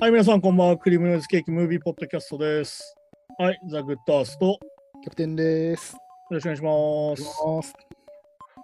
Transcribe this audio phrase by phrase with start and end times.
[0.00, 0.78] はい、皆さん、こんばんは。
[0.78, 2.96] クリームノイズケーキムービーポッドキャストです。
[3.36, 4.58] はい、ザ・グッドアースト、
[5.02, 5.87] キャプテンです。
[5.87, 5.94] よ
[6.30, 7.46] ろしくお願いします。
[7.46, 7.74] ます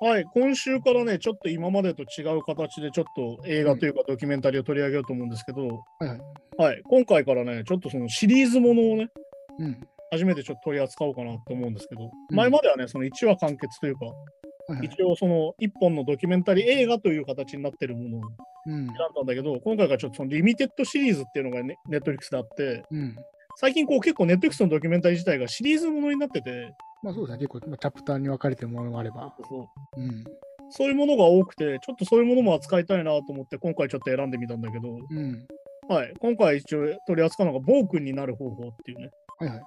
[0.00, 6.20] はい、今週からね、ちょっと今までと違う形で、ちょっと映画というかドキュメンタリーを取り上げようと思うんですけど、はいはい。
[6.56, 9.10] はい、今回からね、ちょっとそのシリーズものをね、
[9.58, 9.86] うん。
[10.10, 14.86] 初めてちょっと取り扱おうかなと思うんですけど、うん前まではね、その1話完結というか、はいはい。
[14.86, 18.55] 一応その1本のドキュメンタリー映画という形になってるものをうん。
[18.66, 23.16] 選んだんだけど、今回からちょっとその limited series っていうのがね、ネットフリックスであって、うん。
[23.58, 27.38] 最近こう結構ネットリックスのドキュメンタリー自体がシリーズものになってて、まあそうですね。
[27.38, 29.34] 結構、まあ、チャプターに分かれてるものがあれば。
[29.48, 30.24] そううん。
[30.70, 35.46] そういうものが多くて、ちょっとそういうものも扱いたいなと思って、今回ちょっと選んでみたんだけど、うん。
[35.88, 39.62] はい、今回一応取り扱うのが、暴君になる方法っていうね、はいはい。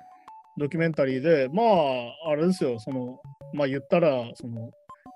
[0.58, 3.20] ドキュメンタリーで、まあ、あれですよ、その、
[3.54, 4.72] まあ言ったら、その、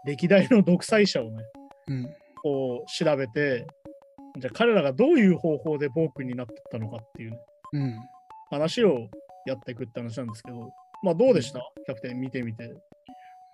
[0.05, 1.43] 歴代の独裁者をね、
[1.87, 2.15] うん。
[2.43, 3.65] こう調べて、
[4.37, 7.37] じゃあ彼らがどういう方法で暴君になってったのかっていう、ね、
[7.73, 7.99] うん。
[8.49, 9.07] 話を
[9.45, 10.71] やっていくって話なんですけど、
[11.03, 12.71] まあどうでした、キャプテン見てみて。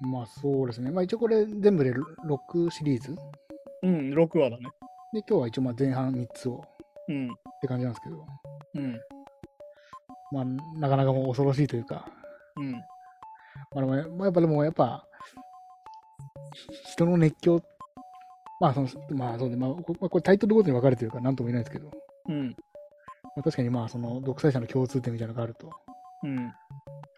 [0.01, 0.91] まあそうですね。
[0.91, 3.15] まあ一応これ全部で6シリーズ？
[3.83, 4.63] うん、6話だね。
[5.13, 6.63] で、今日は一応まあ前半3つを
[7.09, 7.29] うん、っ
[7.61, 8.25] て感じなんですけど。
[8.75, 8.99] うん、
[10.31, 10.45] まあ
[10.79, 12.05] なかなかもう恐ろしいというか。
[12.55, 12.79] うん、ま
[13.75, 13.87] あでも、
[14.17, 15.05] まあ、やっぱでもやっぱ、
[16.53, 17.61] ひ人の熱狂。
[18.59, 19.55] まあその、まあそうね。
[19.55, 21.91] まあここれタイトルごとに分かれてるから何とも言えないですけど。
[22.27, 22.53] うん、ま
[23.37, 25.69] あ、確かにまあその独裁者の共通点みたいなのがあると。
[26.23, 26.35] うん。
[26.35, 26.53] やっ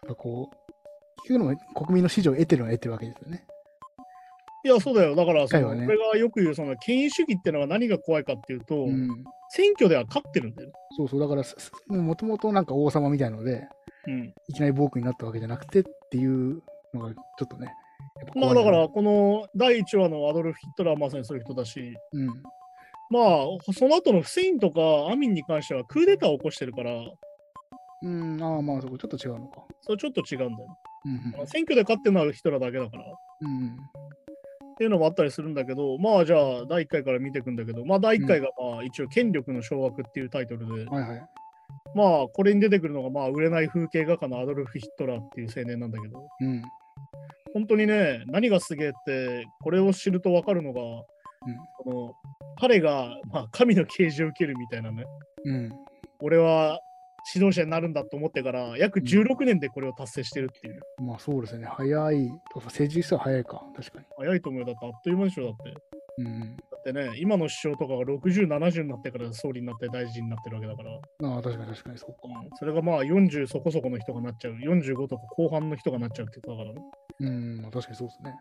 [0.08, 3.44] ぱこう、聞くのも国民の支持を得てるのは得てるわけですよね。
[4.64, 5.16] いや、そうだよ。
[5.16, 9.08] だから、その、ね俺がよく言う、その、権威主義っていうのは何が怖いかっていうと、うん。
[9.48, 10.74] 選挙では勝ってるんだよね。
[10.96, 11.42] そうそう、だから、
[11.96, 13.66] もともとなんか王様みたいので、
[14.06, 14.32] うん。
[14.48, 16.62] いきなり暴君になったわけじゃなくてっていう
[16.94, 17.74] のがちょっとね。
[18.34, 22.28] まあ、だから、、この第1話のアドルフ・ヒットラーはまさにそういう人だし、うん。
[23.10, 26.92] まあ、その後のフセインとかアミンに関してはクーデターを起こしてるから、
[28.02, 29.64] うん、ああ、まあ、そこちょっと違うのか。
[29.82, 30.76] それちょっと違うんだよね。
[31.04, 33.02] うんまあ選挙で勝ってるのはヒトラーだけだから。
[33.02, 33.06] っ
[33.40, 33.76] うん。
[34.78, 40.88] ていうのもあったりするんだけど、まあじゃあ第1回から見ていくんだけど、まあ第1回がまあ一応権力の掌握っていうタイトルで、うん。
[40.88, 41.26] はいはい。
[41.94, 46.62] まあこれに出てくるのがまあ売れない風景画家のアドルフ・ヒットラーっていう青年なんだけど、うん。
[47.54, 50.80] 本当にね、何がすげえって、これを知ると分かるのが、
[51.78, 52.14] この
[52.56, 55.04] 彼が、まあ、神の啓示を受けるみたいなね、
[55.44, 55.72] うん。
[56.20, 56.80] 俺は
[57.34, 61.06] 指導者になるんだと思ってから、約16年でこれを達成してるっていうね、うん。
[61.08, 61.66] まあそうですね。
[61.66, 62.30] 早い。
[62.54, 63.62] 政治としては早いか。
[63.76, 64.04] 確かに。
[64.18, 64.66] 早いと思うよ。
[64.66, 65.74] だってあっという間でしょ、だって。
[66.18, 66.56] うん。
[66.84, 70.90] だってね、今の首相とかが60、70になってから総理になって大臣になってるわけだから、
[71.30, 72.18] ああ、確かに確かにそうか。
[72.56, 76.82] それがまあ40そこそこの人がなっちゃう、45とか後半の人がなっちゃうって言ったからね。
[77.20, 78.34] うん、まあ確かにそうですね。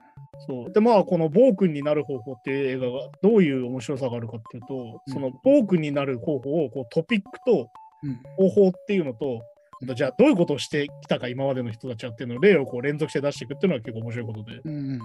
[0.47, 0.73] そう。
[0.73, 4.75] で、まあ、この暴君になる方法っていう映画がどういう面白さがあるかっていうと、
[5.05, 7.69] うんその暴君になる方法をこうトピックと
[8.03, 8.19] うん。
[8.35, 9.41] 方法っていうのと、
[9.83, 14.99] あとじゃあどういうことをしてきたか今までの人たちはっていうのを例をこう連続して出していくっていうのは結構面白いことで、うんうん。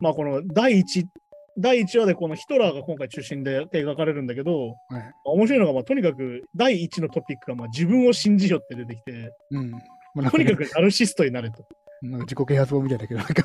[0.00, 1.06] まあこの第一
[1.58, 5.12] 第1話でこのヒトラーが今回中心で描かれるんだけど、はい。
[5.24, 9.72] 面白いのがまあとにかく第1のトピックがまあ自分を信じよって出てきて、うん。
[10.30, 11.64] とにかねくナルシストになれと。
[12.02, 13.42] なんか自己啓発本みたいだけど、なんか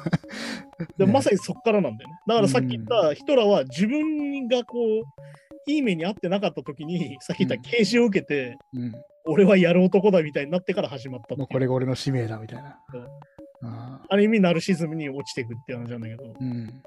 [0.97, 2.15] でねまさにそこからなんだよね。
[2.27, 8.93] だからさっき言ったヒトラーは自分がこう、いい目に遭ってなかった時に、さっき言った啓示を受けて、うん。
[9.25, 12.79] 俺はやる男だみたいになってから始まったっこれが俺の使命だみたいな。
[14.09, 16.81] ある意味ナルシズムに落ちていくっていう話なんだけど、うん。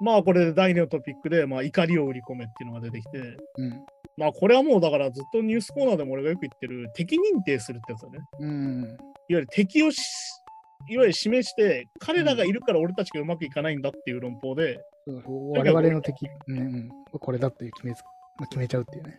[0.00, 3.18] まあこれで第2のトピックで、まあ怒りを売り込めっていうのが出てきて、
[3.58, 3.70] うん。
[4.16, 8.18] まあこれはもうだからずっとニュースコーナーでも俺がよく言ってる敵認定するってやつだね。
[8.40, 8.82] うん。
[8.84, 8.96] いわ
[9.28, 9.98] ゆる敵をし
[10.88, 18.02] いわゆる示して、彼らがいるから俺たちがうまくいかないんだっていう論法で、そうそう我々の敵、うんうん、これだっていう決めつ、
[18.38, 19.18] まあ、決めちゃうっていうね。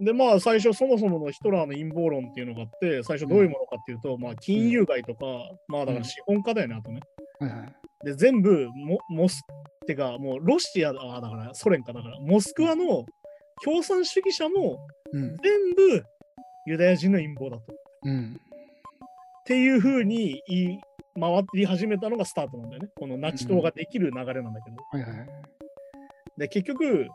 [0.00, 5.24] で、まあ、最初、そもそものヒトラーの陰謀論っていうのがあって、最初どういうものかっていうと、まあ、金融街とか、
[5.68, 7.00] まあ、だから資本家だよね、あとね。
[7.40, 7.72] うん、はいはい。
[8.04, 9.42] で、全部モ、モス、
[9.82, 13.04] ってか、もう、ロシア、あ、だから、ソ連か、だから、モスクワの
[13.64, 14.78] 共産主義者も
[15.12, 15.36] うん。
[15.36, 16.04] 全部
[16.66, 17.72] ユダヤ人の陰謀だと。
[17.72, 18.40] っうん。
[19.44, 20.80] ていうふうに言い
[21.20, 22.88] 回り始めたのがスタートなんだよね。
[22.96, 24.76] このナチ党ができる流れなんだけど。
[24.90, 25.28] はいはいはい。
[26.38, 27.06] で、結局、いわ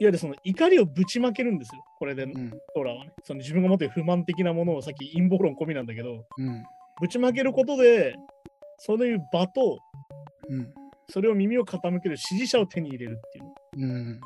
[0.00, 1.82] ゆるその怒りをぶちまけるんですよ。
[1.98, 2.50] これで、うん。
[2.74, 3.12] トラはね。
[3.24, 6.64] その自分が持っている不満的なものをさっき陰謀論込みなんだけど、うん。
[7.00, 8.14] ぶちまけることで、
[8.78, 9.78] そういう場と、
[10.48, 10.72] うん。
[11.08, 13.44] それを耳を傾ける支持者を手に入れるっていう。
[13.44, 14.20] っうん。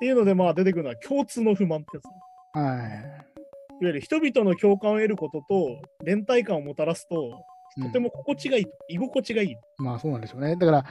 [0.00, 2.04] ていうので、まあ出てくるのは共通の不満ってやつ。
[2.04, 3.26] いわはい。
[3.80, 7.44] ゆる人々の共感を得ることと、連帯感をもたらすと、
[7.80, 9.56] とても心地がいいと、居心地がいい。
[9.76, 10.56] まあそうなんでしょうね。
[10.56, 10.84] だから、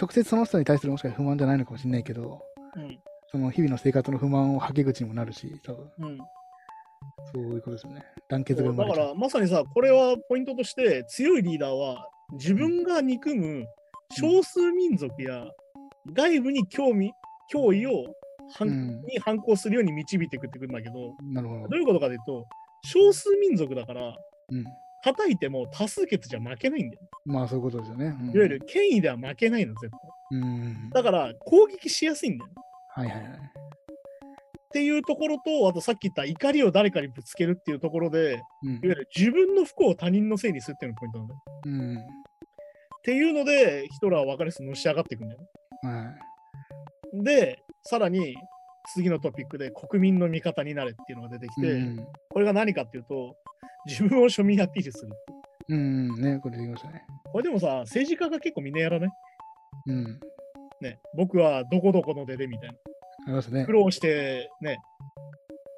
[0.00, 2.42] 直接その人に対するもしかしたら不満じゃないのかもしれないけど、
[2.76, 2.98] うん。
[3.30, 6.18] その日々の生活の不満をはけ口にもなるし、多分うん、
[7.34, 8.04] そういうことですよね。
[8.28, 8.96] 団結がだか。
[8.96, 13.66] らまさにさ、これはポイントとして、強いリーダーは自分が憎む
[14.12, 15.46] 少数民族や
[16.12, 17.12] 外部に興味、
[17.52, 18.04] 脅威を
[18.56, 21.80] 反うん、に反抗するように導いていくってくるんだけど、なるほどどう。
[21.80, 22.46] いうことかというと、
[22.84, 24.16] 少数民族だから、
[24.50, 24.64] うん。
[25.02, 27.02] 叩いても多数決じゃ負けないんだよ。
[27.26, 28.06] まあそういうことですよね。
[28.06, 30.38] うんいわゆる権威では負けないの、絶対。
[30.38, 30.90] うん。
[30.90, 32.50] だから攻撃しやすいんだよ。
[32.88, 33.30] はいはいはい。
[34.74, 41.40] っていうところと、あとさっき言った怒りを誰かにぶつけるっていうところで、うんいわゆる自分の不幸を他人のせいにするっていうのがポイントなんだよ。
[41.66, 41.98] うん。
[41.98, 42.00] っ
[43.04, 45.40] ていうので、ヒトラーは分かりやすくのし上がっていくんだよ。
[45.82, 46.12] は
[47.12, 47.22] い。
[47.22, 48.34] で、さらに
[48.94, 52.04] 次のトピックで国民の味方になれっていうのが出てきて、うん。
[52.30, 53.36] これが何かっていうと、
[53.86, 55.12] 自分を庶民アピールする。
[55.68, 56.20] うん。
[56.20, 57.04] ね、これできましたね。
[57.30, 59.10] これでもさ、政治家が結構みんなやらない？
[59.86, 60.20] うん。
[60.80, 62.74] ね、僕はどこどこの出でみたいな。
[63.26, 63.72] ありますね苦。
[63.72, 64.78] 労してね、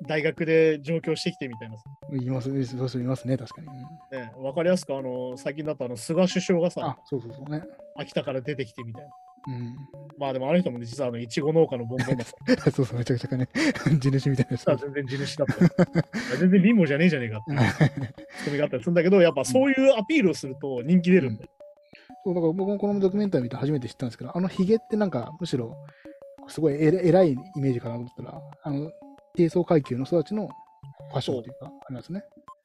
[0.07, 1.85] 大学で上京してきてみたいなさ。
[2.13, 3.69] います、そういう人いますね、確かに。
[3.69, 7.63] うんね、わかりやすく、あの、最近だとあの、菅首相がさあ、、そうそうそうね。
[7.97, 9.11] 秋田から出てきてみたいな。
[9.49, 9.77] うん。
[10.19, 13.49] まあでもあの人もね、実はあの、いちご農家のボンボンだった そうそう、めちゃくちゃね、
[14.01, 16.05] 地主みたいな人ら全然地主だった。
[16.39, 21.51] 全然貧乏じゃねえじゃねえかっていうツッコミがあったりするんだけど、やっぱそういうアピールをすると人気出るんだよ。
[22.25, 25.77] そう、だから僕もこのドキュメンタリー見て初めて知ったんですけど、あのヒゲってなんか、むしろ、
[26.49, 28.91] すごいえら偉いイメージかなと思ったら、あの、
[29.35, 30.49] 低層階級の人たちの
[31.11, 32.23] ファッションというか、ありますね。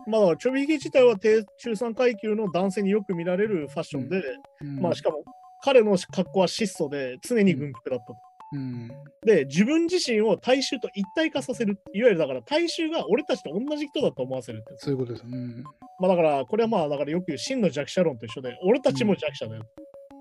[0.07, 4.23] まあちょびひげ自体は低中産階級の男性によく見られるファッションで、
[4.61, 5.23] うんまあしかも
[5.63, 8.15] 彼の格好は質素で常に軍服だったと。
[8.53, 8.91] うん。
[9.25, 11.79] で、自分自身を大衆と一体化させる。
[11.93, 14.73] いわゆるだから大衆が俺たちと同じ人だと思わせるって。
[14.77, 15.23] そういうことです。
[15.23, 15.63] うん。
[15.99, 19.63] まあだから、これはまあだからよく言う真の弱者論と一緒で、俺たちも弱者だよ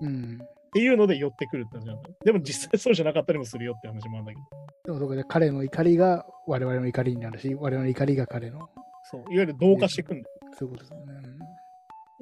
[0.01, 0.39] うん。
[0.71, 2.15] っていうので寄ってくるって話なんだよ。
[2.23, 4.43] でも実際そうじゃなかったりもするよって話もあるんだけど。
[4.85, 8.69] でもそこで彼の怒りが我々の怒りになるし、我々の怒りが彼の。
[9.03, 9.21] そう。
[9.21, 10.35] いわゆる同化していくんだよ。
[10.57, 11.13] そういうことですよね。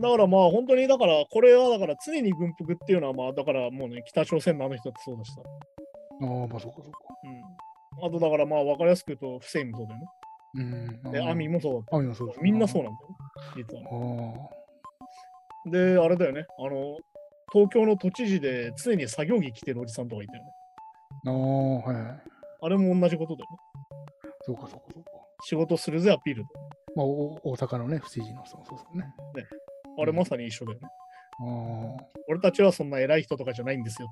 [0.02, 5.42] だからまあ本当にだからこれはだから常に軍服っていうのはまあだからもうね北朝鮮のあの人ってそうだしさ。
[6.22, 7.00] ああ、まあそうかそうか。
[7.24, 8.08] うん。
[8.08, 10.08] あとだからまあ分かりやすく言うとフセインもそうだよね。
[10.56, 11.12] うん。
[11.12, 11.98] で、アミもそうだった。
[11.98, 12.34] アミもそう。
[12.42, 13.16] みんなそうななんだよね。
[13.58, 13.84] 実は。
[14.56, 14.60] あ
[15.70, 16.46] で、あれだよね。
[16.58, 16.98] あの、
[17.52, 20.50] 東京の都知事で常に作業着着てるおじさんとかいたよね。
[21.26, 21.30] あ。
[21.30, 22.22] ああ、はいはい。
[22.62, 23.58] あれも同じことだよね。
[24.42, 25.10] そうかそうかそうか。
[25.44, 26.44] 仕事するぜアピール。
[26.96, 29.06] まあ、お大阪のね、不正人のそうそうそうね。
[29.98, 30.88] あれまさに一緒だよね。
[31.40, 32.06] ああ。
[32.28, 34.10] 俺たちはそんな偉い人とかじゃないんですよ。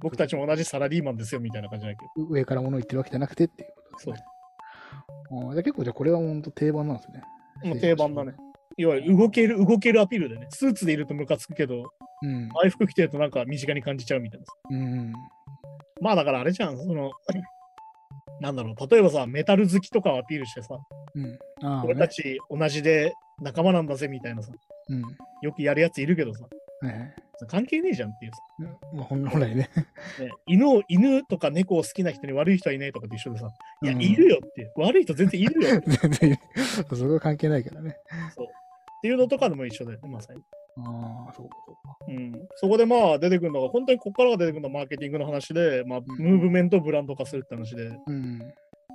[0.00, 2.26] 僕たちも同じサラリーマンですよみたいな感じじゃないけど。
[2.28, 4.20] 上から物を言ってるわけじゃなくてっていうことですそうね。。
[5.50, 7.22] あ結構じゃあこれは本当定番なんですね。
[7.64, 8.34] もう定番だね。
[8.76, 10.46] いわゆる動ける、動けるアピールでね。
[10.50, 11.90] スーツでいるとムカつくけど、
[12.22, 12.48] うん。
[12.54, 14.52] ああいう服着てるとなんか身近に感じちゃうみたいなさ。
[14.70, 15.12] うん。
[16.00, 17.12] まあだからあれじゃん、その、
[18.40, 20.78] なんだろう、例えばさ、メタル好きとかをアピールしてさ、
[21.14, 21.38] うん。
[21.62, 22.08] ああ、俺たね。
[22.08, 24.52] ち同じで仲間なんだぜみたいなさ、
[24.88, 25.02] うん。
[25.42, 26.46] よくやるやついるけどさ、
[26.80, 27.14] はいはい。
[27.48, 28.38] 関係ねえじゃんっていうさ。
[28.92, 29.70] まあ、本本来ね。
[30.18, 33.48] ね、犬を犬とか猫を好きな人に悪い人はいないとかと一緒でさ、
[33.82, 36.38] いや、うんいるよって悪い人全然いるよ 全然、
[36.74, 37.96] そこは関係ないからね。
[38.34, 40.42] そうっていうのとかでも一緒だよね、まさに。
[40.78, 41.48] ああ、そう
[42.08, 48.38] うん、そこでまあ出てくるのが、本当にここからが出てくるのはマーケティングの話で、まあ、ムーブメントをブランド化するって話で、うん。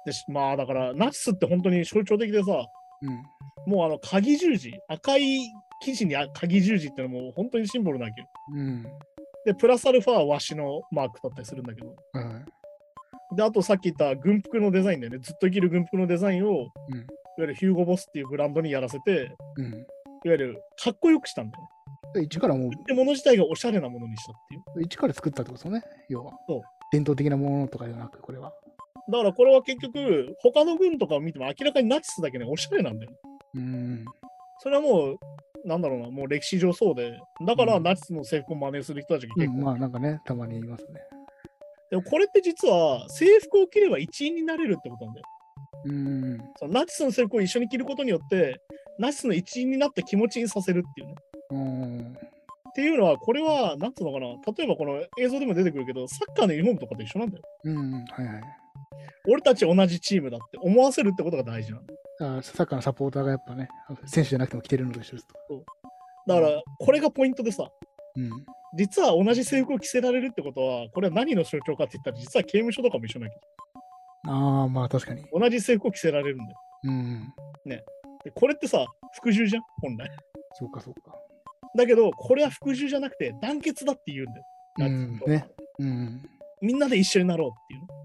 [0.05, 2.65] でしまあだから、ナチスって本当に象徴的でさ、
[3.01, 3.72] うん。
[3.72, 5.51] もうあの鍵十字、赤い
[5.82, 8.27] 生地にあ鍵十字ってのはもう本当にシンボルなわけよ。
[8.55, 8.84] うん。
[9.46, 12.22] で、プラスアルファは和紙のマークだったりするんだけど、は
[13.32, 13.36] い。
[13.36, 15.20] で、あとさっき言った軍服のデザインだよね。
[15.20, 17.05] ずっと生きる軍服のデザインを、うん
[17.36, 19.65] いわゆるヒューゴボスっていうブランドにやらせて、うん。
[19.65, 19.84] いわ
[20.24, 21.70] ゆるかっこよくしたんだよね。
[22.13, 24.83] で一からもう、で、物自体がおしゃれなものにしたっていう。
[24.83, 26.33] 一から作ったってことですよね、要は。
[26.48, 28.53] そう伝統的なものとかじゃなく、これは。
[29.10, 33.17] だからこれは結局、他の軍とかを見ても明らかにナチスだけね、おしゃれなんだよね。
[33.55, 34.05] うん。
[34.60, 35.19] それはもう、
[35.65, 41.01] なんだろうな、もう歴史上そうで、だからうんナチスの制服を真似する人たちが結構、うん、まあなんかね、たまに言いますね。
[41.89, 45.25] でもこれって実は制服を着れば一員になれるってことなんだよ。
[45.86, 46.38] うん。
[46.57, 48.60] そのナチスの制服を一緒に着ることによって、
[49.00, 51.15] ナチスの一員になった気持ちにさせるっていうね。
[51.53, 52.17] うん。
[52.69, 57.43] っていうのは、これは、なんつうのかな、例えばこの映像でも出てくるけど、サッカーのユニフォームとかと一緒なんだよ。
[57.65, 57.93] うん。
[57.93, 58.43] はいはい。
[59.29, 62.00] 俺たち同じチームだって思わせるってことが大事なんだよ。
[62.38, 63.69] あサッカーのサポーターがやっぱね、
[64.05, 65.63] 選手じゃなくても着てるのと一緒ですと。
[66.27, 67.69] だから、これがポイントでさ、
[68.15, 68.29] うん。
[68.75, 73.39] 実は同じ制服を着せられるってことは、これは何の象徴かって言ったら、実は刑務所とかも一緒なわけ。
[74.25, 75.25] ああ、まあ確かに。
[75.31, 76.57] 同じ制服を着せられるんだよ。
[76.86, 77.33] うん。
[77.65, 77.83] で
[78.33, 80.10] これってさ、服従じゃん、本来。
[80.53, 81.15] そうかそうか。
[81.75, 84.45] だけど、これは服従じゃなくて、団結だって言うんだよ。
[84.79, 85.19] うん。
[85.27, 85.47] ね。
[85.79, 86.29] うん。
[86.61, 88.03] みんなで一緒になろうっていう。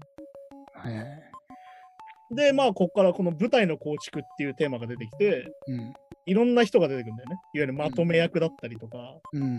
[2.31, 5.93] で、まあ、ここからこの舞台の構築っていうテーマが出てきて、うん。
[6.25, 7.35] いろんな人が出てくるんだよね。
[7.35, 8.97] いわゆるまとめ役だったりとか、
[9.33, 9.55] うん。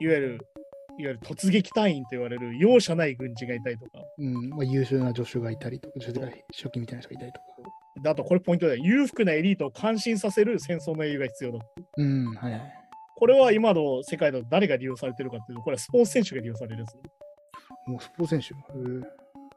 [0.00, 0.38] いわゆる、
[0.98, 4.50] いわゆる突撃隊員と言われる容赦ない軍人がいたりとか、うん。
[4.50, 7.46] まあ、優秀な助手がいたりとか、助手が初期みたいな人がいたりとか。
[8.02, 11.64] であとこれポイントで、裕福なエリートを感心させる戦争の英雄が必要だ。
[11.96, 12.34] うん。
[12.34, 12.81] はいはい。
[13.22, 16.96] これは今の世界だと誰が利用されてるかっていうと、これはスポーツ選手が利用されるやつ。
[17.86, 18.52] もうスポーツ選手？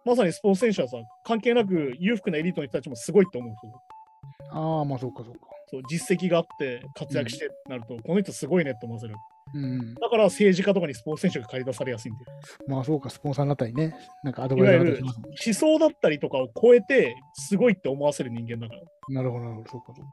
[0.08, 4.56] まさにスポーツ選手はさ、関係なく裕福なエリートの人たちもすごいと思う人。
[4.56, 5.40] ああ、まあそうかそうか。
[5.72, 9.16] そう実績があって活躍してなると、この人すごいねって思わせる。
[9.56, 9.96] うん。
[9.96, 12.26] だから政治家とかにスポーツ選手が借り出されやすいんだよ。
[12.68, 13.96] まあそうか、スポンサーになったりね。
[14.24, 15.04] なんかアドバイザー。
[15.04, 15.08] 思
[15.56, 18.82] 想だったりとかを超えて、すごいって思わせる人間だから。
[18.82, 19.70] っなるほど、なるほど。
[19.72, 20.12] そうかそうか。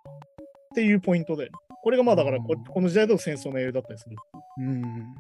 [0.75, 1.51] ていうポイントで。
[1.83, 4.17] これがまあだからこの時代での戦争の英雄だったりする。
[4.59, 5.15] うん。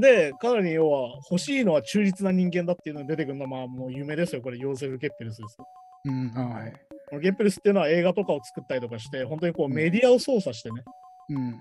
[0.00, 4.42] で、かなり要は欲しいのは中立な人間だっていうのが出てくるのはまあもう有名ですよ。
[4.42, 5.56] これヨーゼフ・ゲッペルスです。
[6.04, 6.32] うん。
[6.36, 6.72] あはい。
[7.20, 10.82] ゲッペルスっていうのは映画とかを作ったりとかして、本当にこうメディアを操作してね、
[11.30, 11.56] うん。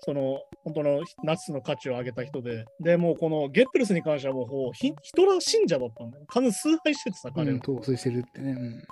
[0.00, 6.24] その本当のナチスの価値を上げた人で、でもうこのゲッペルスに関してはもうヒヒトラー信者だったんだよ。
[6.28, 8.50] 完全に崇拝しててさ、彼はうん、陶酔してるってね。
[8.50, 8.82] うん。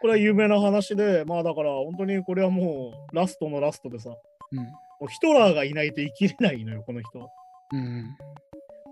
[0.00, 4.10] これは有名な話で、まあだから本当にこれはもうラストのラストでさ、
[4.52, 4.58] うん。
[4.58, 4.64] も
[5.02, 7.28] うヒトラーがいないと生きれないのよ、この人は。
[7.72, 8.16] うん。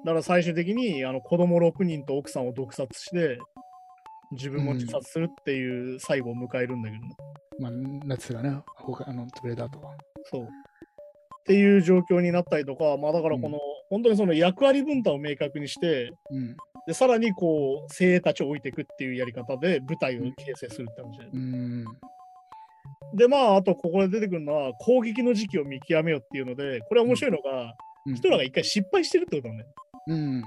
[0.05, 3.39] だから最終的にあの子供6人と奥さんを毒殺して、
[4.33, 7.15] 自分も自殺するっていう最後を迎えるんだけどね。
[7.59, 7.71] まあ、
[8.07, 9.97] ナチスがね、他あの潰れた後は。
[10.25, 10.43] そう。
[10.43, 10.47] っ
[11.45, 13.59] ていう状況になったりとか、まあだからこの、
[13.89, 16.57] 本当にその役割分担を明確にして、うん。
[16.87, 21.27] で、さらにこう、精鋭たちを置いていくっていうやり方で舞台を形成するって話で。
[21.33, 21.85] うん。
[23.15, 29.71] で、まあ、あとここで出てくるのは、攻撃の時期を見極めようっていうので、これは面白いのが、うんヒトラーが一回失敗してるってことなんだよ。
[30.07, 30.43] うん。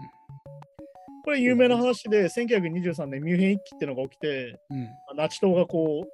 [1.26, 4.88] これ有名な話で、1923年ミュンヘン一揆っていうのが起きて、うん。
[5.18, 6.10] ナチ党がこう、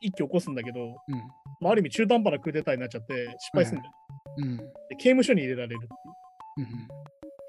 [0.00, 0.94] 一揆起こすんだけど、うん。
[1.60, 3.94] まあ、ある意味中途半端なクーデターになっちゃって失敗するんだよ。
[4.38, 4.56] うん。
[4.56, 4.64] で
[4.96, 5.78] 刑務所に入れられるっ
[6.56, 6.88] ていううん。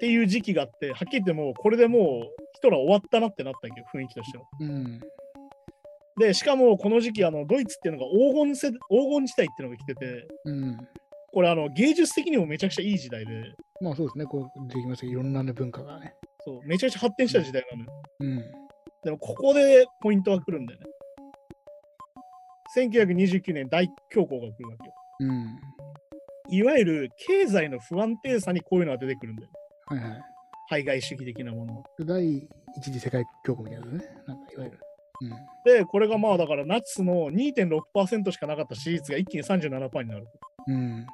[0.00, 4.44] っていう時期があって、はっきり言ってもう、これでもうヒトラー終わったなってなったわけど、雰囲気としては。
[4.60, 5.00] うん。
[6.18, 8.78] で、しかもこの時期、あのドイツっていうのが黄金せ黄
[9.12, 10.88] 金時代っていうのが来てて、うん。
[11.34, 16.14] これあの芸術的にもめちゃくちゃいい時代で、まあそうですね、こうできましたけど、いろんな、ね、文化がね。
[16.46, 17.90] そうめちゃくちゃ発展した時代なのよ。
[18.20, 18.38] うん。
[19.04, 20.86] でもここでポイントが来るんだよね。
[22.74, 24.94] 1929年大恐慌が来るわけよ。
[25.20, 25.60] うん。
[26.48, 29.48] いわゆる経済の不安定さにこういうのが出てくるんだよ。
[29.90, 30.22] はいはい。
[30.68, 31.82] 排外主義的なもの。
[32.00, 32.48] 第一
[32.80, 34.04] 次世界恐慌みたいなね。
[34.26, 34.78] なんかいわゆる。
[35.64, 40.26] で、これがまあだからナチスの2.6%しかなかった支持率が一気に37%になる。
[40.68, 40.74] うん。
[40.74, 41.02] うん。
[41.02, 41.06] っ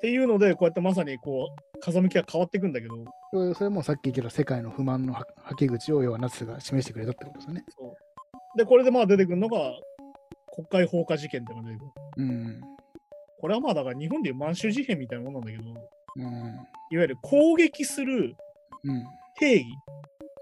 [0.00, 7.64] ていうので、こうやってまさにこう風向きが変わっていくんだけど、それもうさっき言った世界の不満のははけ口を要はナチスが示してくれたってことですよね。
[8.56, 9.58] で、これでまあ出てくるのが
[10.54, 11.90] 国会放火事件ってのが出てくる。
[12.16, 12.60] うん。
[13.40, 15.74] これはまあだから日本でいう満州事変みたいなものなんだけど、
[16.16, 16.66] いわうん。
[16.90, 18.36] ゆる攻撃する
[18.84, 19.04] うん。
[19.38, 19.76] 定義、いわ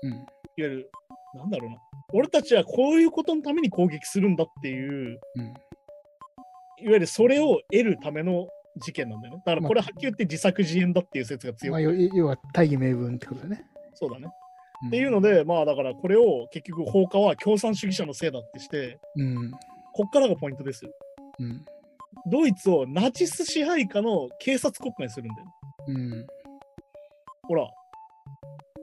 [0.03, 0.27] うん。
[0.57, 0.91] ゆる、
[1.35, 1.77] なんだろうな、
[2.13, 5.45] 俺たちはこういうことのために攻撃するんだっていう、うん。
[6.81, 8.49] いわゆるそれを得るための
[8.81, 9.43] 事件なんだよね。
[9.45, 11.85] だからこれはっきり言って自作自演だっていう説が強まあ、い。
[11.85, 13.65] 要要は大義名分ってことだね。
[13.95, 14.27] そうだね。
[14.27, 19.51] んっていうので、まあだからこれを結局放火は共産主義者のせいだってして、うん。
[19.93, 20.93] こっからがポイントですよ。
[21.41, 21.65] うん。
[22.31, 25.49] ドイツをナチス支配下の警察国家にするんだよ。
[25.89, 26.27] うん。
[27.49, 27.69] ほら、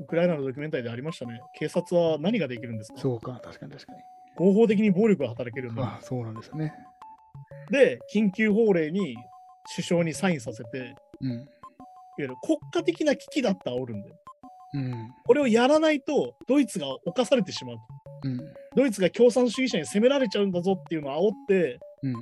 [0.01, 1.39] ウクライナのドキュメンタリーでありましたね。
[1.57, 2.99] 警察は何ができるんですか？
[2.99, 3.99] そうか、確かに確かに。
[4.35, 5.83] 合法的に暴力が働けるんだ。
[5.83, 6.73] あそうなんですよね。
[7.71, 9.15] で、緊急法令に
[9.75, 10.87] 首相にサインさせて、いわ
[11.21, 11.45] うん。
[12.17, 14.15] ゆる国家的な危機だって煽るんだよ。
[14.73, 15.09] うん。
[15.25, 17.81] これをやらないと、ドイツが侵されてしまうと。
[18.23, 18.39] うん。
[18.75, 22.15] ドイツが共産主義者に攻められちゃうんだぞっていうのを煽って、うん。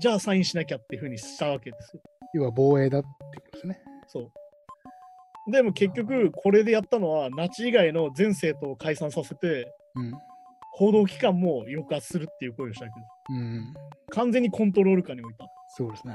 [0.00, 2.02] じゃあサインしなきゃっていうふうにしたわけですよ。
[2.34, 3.08] 要は防衛だって
[3.40, 3.80] ことですね。
[4.12, 5.50] そう。
[5.50, 10.12] でも結局、これでやったのは、ナチ以外の全政党を解散させて、うん。
[10.74, 13.12] 報道機関も抑圧するっていう行為をしたわけです。
[13.30, 13.74] うん。
[14.10, 15.44] 完全にコントロール下に置いた。
[15.44, 16.14] っそうですね。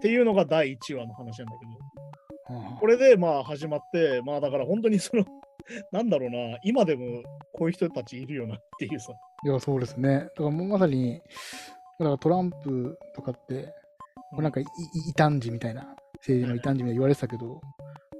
[0.00, 5.24] ていうのが第1話の話なんだけど、はあこれでまあ始まって、まあだから本当にその、
[5.90, 7.22] なんだろうな、今でも
[7.52, 9.12] こういう人たちいるよなっていうさ。
[9.44, 10.18] いや、そうですね。
[10.18, 11.20] だからもうまさに、
[11.98, 13.72] だからトランプとかって、
[14.30, 14.66] これなんかいい
[15.10, 17.60] 異端児みたいな、政治の異端児みたいな言われてたけど、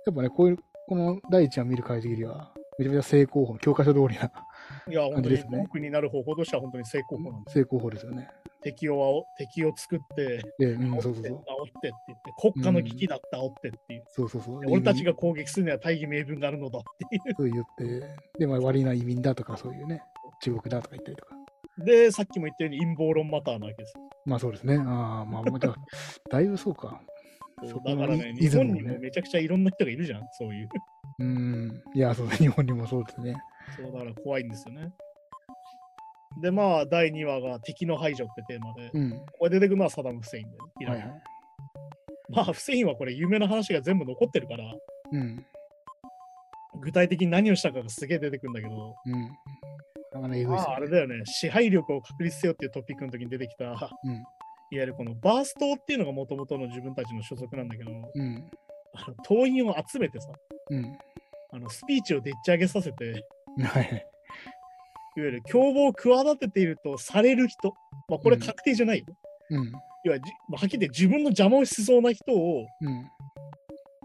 [0.07, 0.59] やっぱね、こういう、
[0.89, 4.31] この第一話見る限りは、めちゃめちゃ正攻法、教科書通りな
[4.89, 7.55] いや、本当に感じですね文句になる方法としては本当に成功法なんです。
[7.55, 8.29] 正攻法ですよね。
[8.31, 11.25] っ敵を煽敵を作って、で、うん、煽って、そうそうそう。
[11.25, 11.35] 煽っ
[11.81, 14.05] てって言って、国家の危機だって煽ってっていう。
[14.09, 14.61] そうそうそう。
[14.61, 15.13] で俺たちが。
[15.13, 17.35] が攻撃するには大義名分があるのだっていう。
[17.37, 18.09] そう言って、
[18.39, 20.03] で、まあ、悪いのは移民だとか、そういうね、
[20.43, 21.36] 中国だとか言ったりとか。
[21.79, 24.03] で、さっきも言ったように陰謀論マターなわけですよ。
[24.25, 24.77] まあそうですね。
[24.77, 25.43] ああ、まあ、
[26.31, 27.01] だいぶそうか。
[27.65, 30.69] そこのだからね、イ日本にもめちゃくちゃいろんな人がいるじゃん、そういう。
[31.21, 31.83] うん。
[31.95, 33.35] いや、そうだ、日本にもそうですね。
[33.77, 34.93] そうだから怖いんですよね。
[36.43, 39.27] で、まあ、第2話が敵の排除ってテーマで、うん。
[39.39, 41.23] これ出てくるのはサダム・フセインで、イランはいはい。
[42.29, 44.65] まあ、フセインはこれ有名な話が全部残ってるから、
[45.13, 45.47] うん。
[46.81, 49.31] 具体的に何をしたかがすげえ出てくるんだけど、うん。
[50.17, 50.93] なかなかえぐいですまあ、あれね。
[50.93, 54.25] だよね、支配力を確立せよっていうトピックの時に出てきた、いわうん。
[54.71, 58.51] ゆるこのバーストっていうのがもともとの自分たちの所属なんだけど、うん。
[59.25, 60.29] 党員を集めてさ、
[60.71, 60.99] うん。
[61.53, 63.25] あのスピーチをでっち上げさせて、
[63.63, 64.07] はいはい。
[65.17, 67.73] いわゆる共謀を企てているとされる人、
[68.09, 69.05] まあ、これ確定じゃないよ。
[69.51, 69.67] うん。
[69.69, 73.11] いわゆるじまあ、はっきり言って自分の邪魔をしそうな人をうん。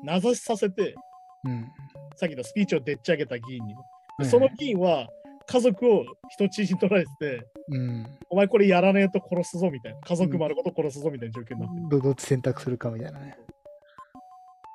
[0.03, 0.95] 名指しさせて、
[1.43, 1.67] うん。
[2.15, 3.83] さっきのスピーチをでっち上げた議員にね、はい
[4.23, 5.07] はいその議員は
[5.51, 8.05] 家族を人質に取られてて、うん。
[8.29, 11.89] お前これやらねえと殺すぞみたいな、家族丸ごと殺すぞみたいな状況になってる。
[11.89, 13.37] どどっち選択するかみたいなね。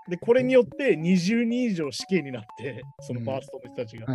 [0.09, 4.07] で、これによって20人以上死刑になって、そのバーストの人たちが。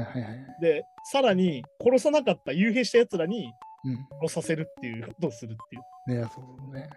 [0.62, 3.52] で、さらに殺さなかった、幽閉した奴らに
[3.84, 4.08] うん。
[4.22, 6.22] 殺させるっていうことをするっていう。
[6.22, 6.90] ねそうね。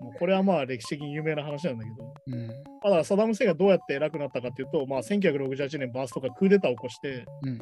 [0.00, 2.48] もうこれはまあ歴史的に有名な話なんだけど、うん。
[2.82, 7.58] まあだサダム・フセがどうやって偉くなったかっていうと、まあ、1968年バーストがクーデターを起こして、うん。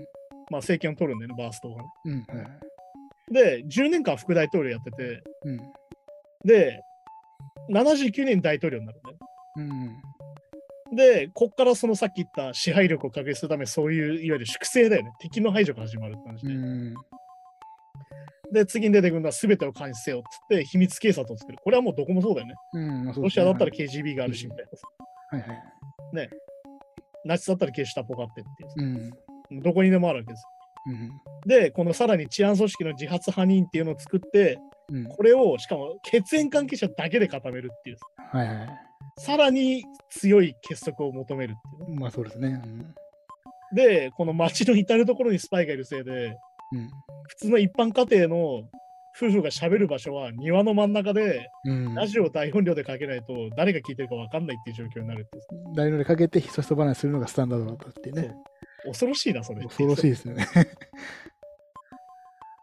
[0.50, 1.88] まあ、政権を取るんだよね、バーストがね。
[2.04, 2.26] うん。
[3.32, 5.60] で、10年間副大統領やってて、うん。
[6.44, 6.82] で、
[7.72, 9.18] 79年に大統領になるんだよ。
[10.90, 10.96] うん。
[10.96, 15.12] で、こっからそのさっき言った支配力を確立するため、そういういわゆる粛清だよね。
[15.20, 16.52] 敵の排除が始まるって話で。
[16.52, 16.94] うん。
[18.52, 21.58] で、次に出てくるのは全てを監視せよっつって秘密警察を作る。
[21.62, 22.54] これはもうどこもそうだよね。
[22.72, 23.04] うん。
[23.04, 24.66] まあそうロシアだったらは KGB があるしみたい
[25.32, 25.38] な。
[25.38, 26.30] いはい。
[27.24, 29.10] ナチスだったらゲシュタポがあってっていううん。
[29.50, 30.44] どこにでもあるわけです。
[30.86, 31.10] うん。
[31.46, 34.58] で、このさらに治安組織の自発派人っていうのを作って、
[34.90, 35.04] うん。
[35.04, 37.96] これをしかも血縁関係者だけで固めるっていう、
[38.32, 38.68] はいはい。
[39.18, 42.00] さらに強い結束を求めるっていうね。
[42.00, 42.60] まあそうですね。
[42.64, 42.94] うん。
[43.74, 46.36] で、この街の至るところにスパイがいるせいで、
[46.72, 46.90] うん。
[47.28, 48.68] 普通の一般家庭の
[49.16, 51.94] 夫婦が喋る場所は庭の真ん中で、うん。
[51.94, 58.34] ラジオを大音量でかけないと誰が聞いてるか分かんないっていう状況になるっていう大かけてひそひそ話するのがスタンダードだったってね。
[58.84, 59.62] 恐ろしいな、それ。
[59.62, 60.46] 恐ろしいですよね。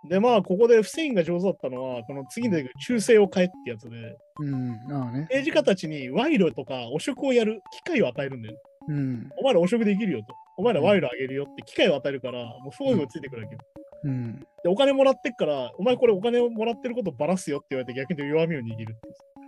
[0.09, 4.71] で、まあ、ここでフセインが上手だったのは、この次に出てくる忠誠を変えってやつで、うん。
[4.91, 5.21] ああね。
[5.21, 8.59] 政治家たちに賄賂とか汚職をやる機会を与えるんだよね。
[8.89, 9.29] うん。
[9.37, 10.33] お前ら汚職できるよと。
[10.57, 13.61] お前ら賄賂あげるよって機会を与えるから、もう不法がついてくるわけよ。
[14.05, 14.39] うん。
[14.63, 18.95] で、お金もらってっから、お前これお金をもらってることをばらすよって言われて逆に弱みを握るっていう。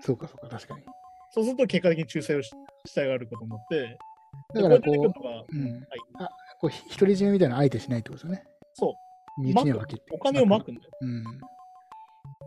[0.01, 0.84] そうかそうか、確かに。
[1.32, 2.51] そうすると結果的に忠誠をし
[2.86, 3.97] したがることになって、
[4.55, 5.63] だからこう、うん。
[5.73, 5.84] はい
[6.19, 6.29] あ、
[6.60, 8.43] こう、独り占めみたいな相手しないってことですよね。
[8.74, 8.95] そ
[9.38, 9.41] う。
[9.41, 10.04] 身内には分けて。
[10.12, 10.91] お金をまくんだよ。
[11.02, 11.24] うん。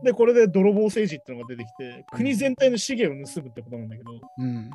[0.05, 4.71] で、これで泥棒政治っていうのが出てきて、国全体の資源を盗むってことなんだけど、うん。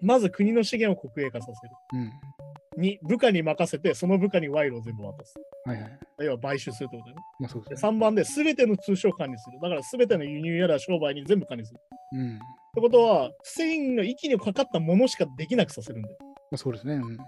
[0.00, 1.74] まず国の資源を国営化させる。
[1.92, 2.80] うん。
[2.80, 5.34] に、部下に任せて、その部下に賄賂を全部渡す。
[5.64, 5.98] はいはい。
[6.20, 7.22] 要は買収するってことだよね。
[7.40, 7.88] まあそうでですね。
[7.90, 9.58] 3番で、すべての通商を管理する。
[9.60, 11.80] だから、すべての輸入やら商売に全部管理する。
[12.12, 12.36] うん。
[12.36, 12.38] っ
[12.74, 16.16] てことは、フセインの息にかかったものしかできなくさせるんだよ。
[16.20, 16.94] まあそうですね。
[16.94, 17.18] うん。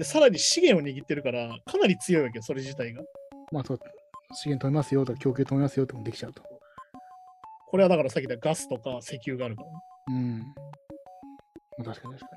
[0.00, 3.02] で、さらに資源を握ってるから、かなり強いわけよ、それ自体が。
[3.52, 3.78] まあそう、
[4.32, 6.42] 資源止めますよとか、供給止めますよってもできちゃうと。
[7.68, 9.74] これはだからさっき言ったガスとか石油があるからね、
[10.08, 10.38] うん。
[10.38, 10.44] ま
[11.80, 12.36] あ確かに確か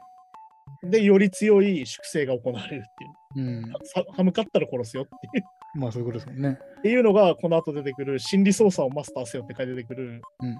[0.89, 3.45] で、より強い粛清が行われるっていう。
[3.45, 3.53] に。
[3.53, 3.73] うん。
[3.85, 5.79] さ歯向かったら殺すよっていう。
[5.79, 6.59] まあそういうことですもんね。
[6.79, 10.21] っていうのが、この後出てくる心理操作をマスターせよって書いて出てくる。
[10.41, 10.57] うん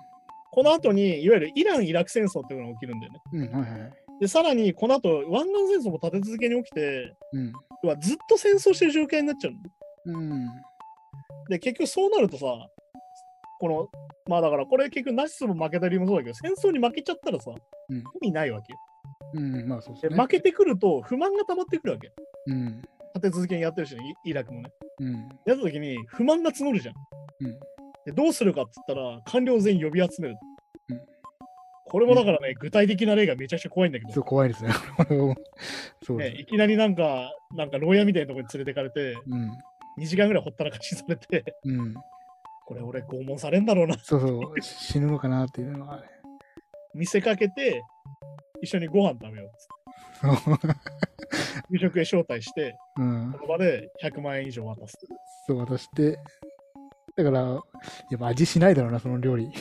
[0.55, 3.19] この後に、いわゆるイラン・イラク戦争っていうのが起きるんだよね。
[3.33, 3.59] うん。
[3.59, 4.02] はいはいはい。
[4.23, 7.51] で、さらに、この後、湾岸戦争も立て続けに起きて、うん。
[7.99, 10.17] ずっと戦争してる状況になっちゃうの。
[10.17, 10.47] うん。
[11.49, 12.45] で、結局そうなるとさ、
[13.59, 13.89] この、
[14.29, 17.51] まあだから、これ結局ナチスも負けた理由もそうだけど、戦争に負けちゃったらさ、
[17.89, 18.79] うん意味ないわけよ。
[19.33, 19.67] うん。
[19.67, 19.95] まあそう。
[19.95, 22.09] 負けてくると不満が溜まってくるわけ。
[22.47, 22.81] うん。
[23.15, 24.69] 立て続けにやってるしね、イイラクもね。
[24.99, 25.13] うん。
[25.45, 26.95] やった時に不満が募るじゃん。
[27.41, 27.59] うん。
[28.05, 30.35] で、どうするかって言ったら、官僚全員呼び集める。
[31.93, 34.71] うんこれもだからね、具体的な例がめちゃくちゃ怖いんだけど、そう怖いですね。
[36.01, 39.51] そうね、いきなりなんか、なんか牢屋みたいなところに連れてかれて、うん。
[39.99, 41.93] 2時間ぐらいほったらかしされて、うん。
[42.65, 43.95] これ俺拷問されんだろうな。
[43.99, 44.59] そうそう。
[44.59, 46.07] 死ぬのかなっていうのはね。
[46.95, 47.83] 見せかけて、
[48.59, 50.75] 一緒にご飯食べようっつって。
[51.69, 53.37] 夕食へ招待して、うんそ。
[53.37, 54.97] の場で100万円以上渡す。
[55.45, 56.17] そう渡して、
[57.15, 57.43] だから、い
[58.09, 59.51] や、まあ味しないだろうな、その料理。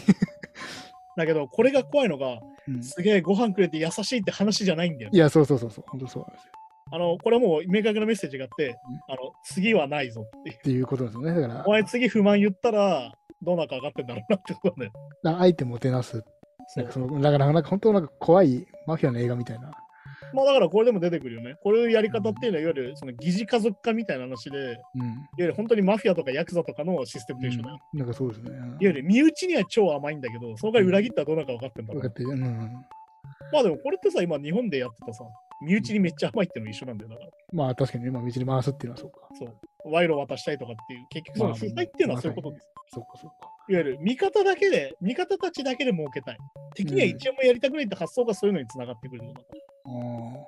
[1.17, 5.17] だけど、これが怖いのが、うんすげえご飯くれて優しいって話じゃないんだよい。
[5.17, 6.53] や、そうそうそうそう、本当そうなんですよ。
[6.93, 8.75] あの、これはもう明確なメッセージがあってん、
[9.09, 10.57] あの、次はないぞっていう。
[10.57, 11.35] っていうことですよね。
[11.35, 14.93] だからお、前次不満言ったら、どうなるか分かってんだろうなってことだよ。
[15.25, 16.13] だ相手もてなす。
[16.13, 16.25] そう
[16.77, 19.73] なんかその、だからなんか本当なんか怖いマフィアの映画みたいな。
[20.33, 21.57] まあだからこれでも出てくるよね。
[21.63, 25.29] こういうやり方っていうのは、いわゆるその疑似家族化みたいな話で、いわうん。
[25.39, 27.79] ゆる本当にマフィアとかヤクザとかのシステムと一緒だよ。
[27.93, 28.51] うんなんかそうですね。
[28.51, 32.31] いわゆる身内には超甘いんだけど、その代わり裏切ったらどうなるか分かってんだろう分かってる。
[32.31, 32.73] うん。
[33.53, 35.25] まあでもこれってさ、今日本でやってたさ、
[35.63, 37.31] 身内にめっちゃ甘いっていうの一緒なんだよだから。
[37.53, 39.29] まあ確かにね、まあ道に回すっていうのはそうか。
[39.39, 39.91] そう。
[39.91, 42.69] 賄賂渡したいとかっていう、結局その腐敗っていうのはそういうことです。
[42.95, 43.49] そうかそうか。
[43.69, 46.39] いわゆる味方だけで、味方たちだけで儲けたい。
[46.75, 49.72] 敵には一円もやりたくないって発想がそういうのにつながってくるのだから。
[49.85, 50.47] あ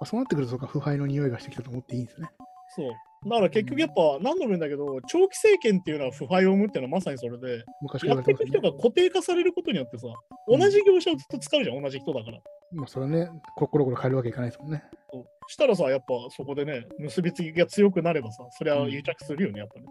[0.00, 0.06] あ。
[0.06, 2.28] そうなってくると、腐敗の匂いがしてきたと思っていいんですね。
[2.76, 2.92] そう。
[3.28, 10.06] だから結局やっぱ何度も言うんだけど、長期政権っていうのは腐敗を生むっていうのはまさにそれで、昔かやっていく人が固定化されることによってさ、
[10.46, 12.38] 同じ業者をずっと使うじゃん、同じ人だから。
[12.72, 14.84] まあそれはね、こコロコロ変えるわけいかないですもんね。
[15.10, 19.86] そうしたらさ、やっぱそこでね、結びつきが強くなればさ、それは癒着するよね、やっぱね。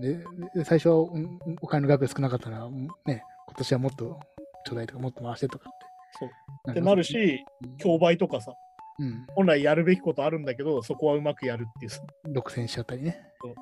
[0.00, 4.20] で、で最初はうんお金の額が少なかったら、うんね、今年はもっと
[4.64, 5.70] ちょうだいとか、もっと回してとか
[6.26, 6.80] って。
[6.80, 7.44] なるし、
[7.78, 8.52] 競売とかさ、
[8.98, 12.02] うん、本来やるべきことあるんだけど、そこはうまくやるっていうさ。
[12.26, 13.18] 独占しちゃったりね。
[13.40, 13.54] そう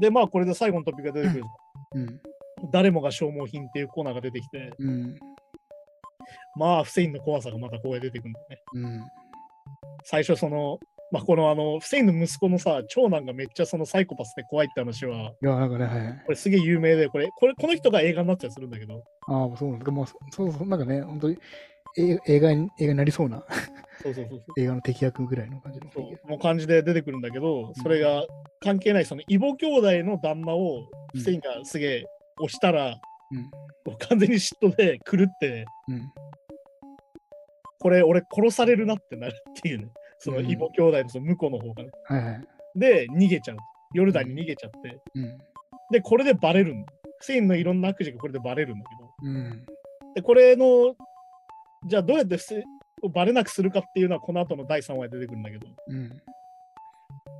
[0.00, 1.44] で、まあこれで最後のトピックが出てくる。
[1.94, 2.20] うん。
[2.70, 4.88] 誰もが消耗品っていうコーナーが出てきて、うん。
[4.88, 5.18] うん。
[6.56, 8.58] まあ、フセインの怖さがまたここで出てくるんだよね。
[8.74, 9.02] うん。
[10.04, 10.78] 最初その、
[11.12, 16.22] まあ、このあの、フセインの息子のさ、長男がめっちゃそのサイコパスで怖いって話は、いや、なんかね、はい。
[16.24, 19.90] これすげえ有名で、これ、これ、この人が映画になったりするんだけど、ああ、そうなんですか。
[19.92, 21.38] もう、そそうそう、なんかね、本当に
[21.98, 23.44] 映映画に映画になりそうな
[24.02, 24.60] そうそうそうそう。
[24.60, 25.90] 映画の敵役ぐらいの感じの。
[25.92, 28.24] そうもう感じで出てくるんだけど、それが
[28.60, 32.04] 関係ない、その異母兄弟の旦那をフセインがすげえ
[32.40, 32.98] 押したら、
[33.30, 33.42] うん。
[33.84, 36.10] もう完全に嫉妬で狂って、うん。
[37.78, 39.88] これ俺殺されるなってなるっていうね。
[40.22, 41.90] そのうん異母兄弟のその向こうの方がね。
[42.04, 42.44] はいはい。
[42.76, 43.56] で、逃げちゃう。
[43.92, 44.98] ヨルダンに逃げちゃって。
[45.14, 45.38] うん。
[45.90, 46.92] で、これでバレるんだ。
[47.18, 49.30] フセインのいろんな悪事がこれでバレるんだけど。
[49.30, 49.66] うん。
[50.14, 50.94] で、これの、
[51.86, 52.36] じゃあどうやって
[53.12, 55.66] バレなくするかっていうのはこの後の第3話で出てくるんだけど。
[55.88, 56.22] うん。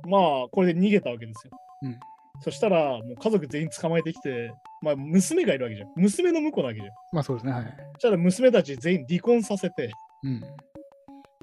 [0.09, 1.53] まあ、これで逃げたわけですよ。
[1.83, 1.99] うん
[2.41, 5.89] そしたら、もう家族全員捕まえてきて、まあ、娘がいるわけじゃん。
[5.95, 6.93] 娘の婿なわけじゃん。
[7.11, 7.63] まあそうですね、はい。
[7.93, 9.91] そしたら娘たち全員離婚させて、
[10.23, 10.41] うん。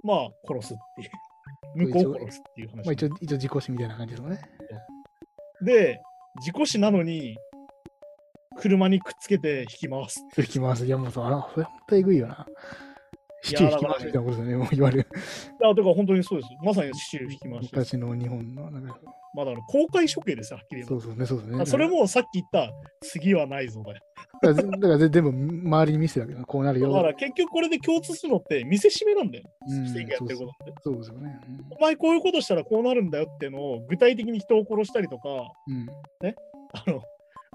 [0.02, 1.10] まあ、殺すっていう。
[1.76, 2.84] 婿を殺すっていう話。
[2.84, 4.40] まあ一応、一応自己死みたいな感じですもんね。
[5.62, 6.00] で、
[6.42, 7.36] 事故死なのに、
[8.58, 10.20] 車にくっつけて引き回す。
[10.36, 10.84] 引き回す。
[10.84, 12.46] いや、もうそれ本当えぐいよな。
[13.42, 15.06] シチュー引き回しみたいなことですよね、もう言われる。
[15.62, 16.50] あ、だから本当にそうです。
[16.62, 17.70] まさにシチュー引き回し。
[17.72, 19.00] 昔の日本の、なんか、
[19.34, 21.00] まあだから公開処刑ですよ、はっきり言えば。
[21.00, 21.62] そうそうね、そうですね。
[21.62, 22.72] あそれもさっき言った、
[23.02, 24.00] 次はないぞだよ。
[24.42, 26.46] だから、だからぜ全部周りに見せてるわけだ。
[26.46, 26.92] こうなるよ。
[26.92, 29.44] だから結局これで共通するのって見せしめなんだよ。
[29.68, 30.72] うんやってることって。
[30.82, 31.40] そうですよね。
[31.78, 35.28] お前こういうことしたらこうなるんだよっていうのを具体的に人を殺したりとか、
[35.68, 35.86] うん。
[36.72, 37.02] あの、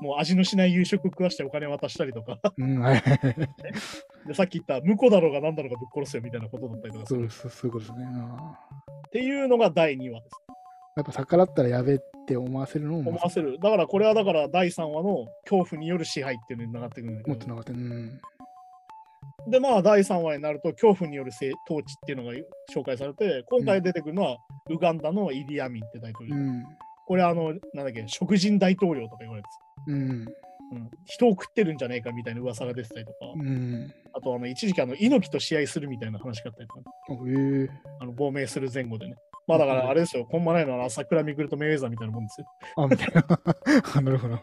[0.02, 2.80] もう味のしない夕食食わしてお金渡したりとか、うん。
[2.80, 3.04] はい。
[4.28, 8.06] でさっき言った婿だろうが何だろうがぶっ殺すよみたいなことだったりとかするそうそうそういうことですね。
[8.12, 8.58] あ
[9.08, 10.36] っていうのが第2話です。
[10.50, 10.56] ー
[10.98, 13.60] やっぱ逆らったらやべって思わせるのも思わせる。
[13.62, 17.48] だからこれはだから第3話の恐怖による支配っていうのになってくるんだけどもっと。
[17.48, 17.72] なかった。
[17.72, 18.20] うん。
[19.48, 22.32] で、まあ、第3話になると、恐怖によるせい統治っていうのが
[22.74, 24.38] 紹介されて、今回出てくるのは、
[24.70, 26.36] ウガンダのイディアミンって大統領。
[26.36, 26.64] うん。
[27.06, 29.48] これ、あの、なんだっけ、食人大統領とか言われて
[29.88, 30.26] うん。
[30.72, 30.90] た、うん。
[31.06, 33.94] 人を食ってるんじゃねえかみたいな噂が出てたりとか、うん。
[34.14, 36.82] あと、あの、一時期、あの、猪木と試合するみたいな話があったりとか、
[38.00, 39.16] あの、亡命する前後でね。
[39.48, 42.48] まあ、だから、あれですよ、こんまないのは、桜みくるとメイウェザーみたいなもんですよ。
[42.78, 43.26] あ、みたいな。
[43.96, 44.36] あ なるほど。
[44.36, 44.40] っ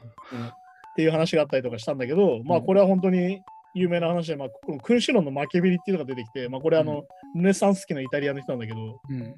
[0.94, 3.42] ていう話があったりとかしたんだけど、まあ、うんこれは本当に
[3.74, 7.04] 有名な話で、まあ、この君主論のマキャベリっていうのが出てきて、まあ、これ、あの、
[7.34, 9.34] ルネサンス期のイタリアの人なんだけど、うん。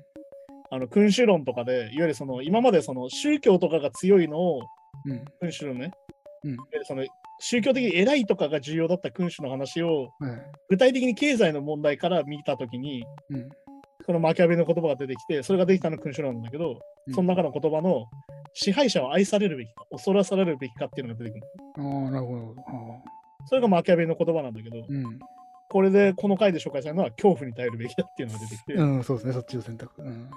[0.70, 4.62] あの君主論とかで、いわゆるその今までその宗教とかが強いのを、
[5.06, 5.24] うん。
[5.40, 5.92] 君主論ね、
[6.44, 7.04] うんその
[7.40, 10.42] 宗教的に偉いとかが重要だった君主の話を、はい。
[10.70, 13.48] 具体的に経済の問題から見たときに、うん。
[14.06, 18.06] このマキャベリの言葉が出てきて、それができたのが君主論なんだけど、うんその中の言葉の
[18.54, 21.52] 支配者は愛されるべきか、恐らされるべきかっていうのが出てくる。
[21.76, 22.54] ああ、なるほど。
[22.66, 22.72] あ
[23.46, 25.18] それがマキャベリの言葉なんだけど、ーうん。
[25.68, 30.02] これでこの回で紹介されるのは恐怖に耐えるべきだっていうのが出てきて、うん、そうですね、そっちを選択。
[30.02, 30.30] うん。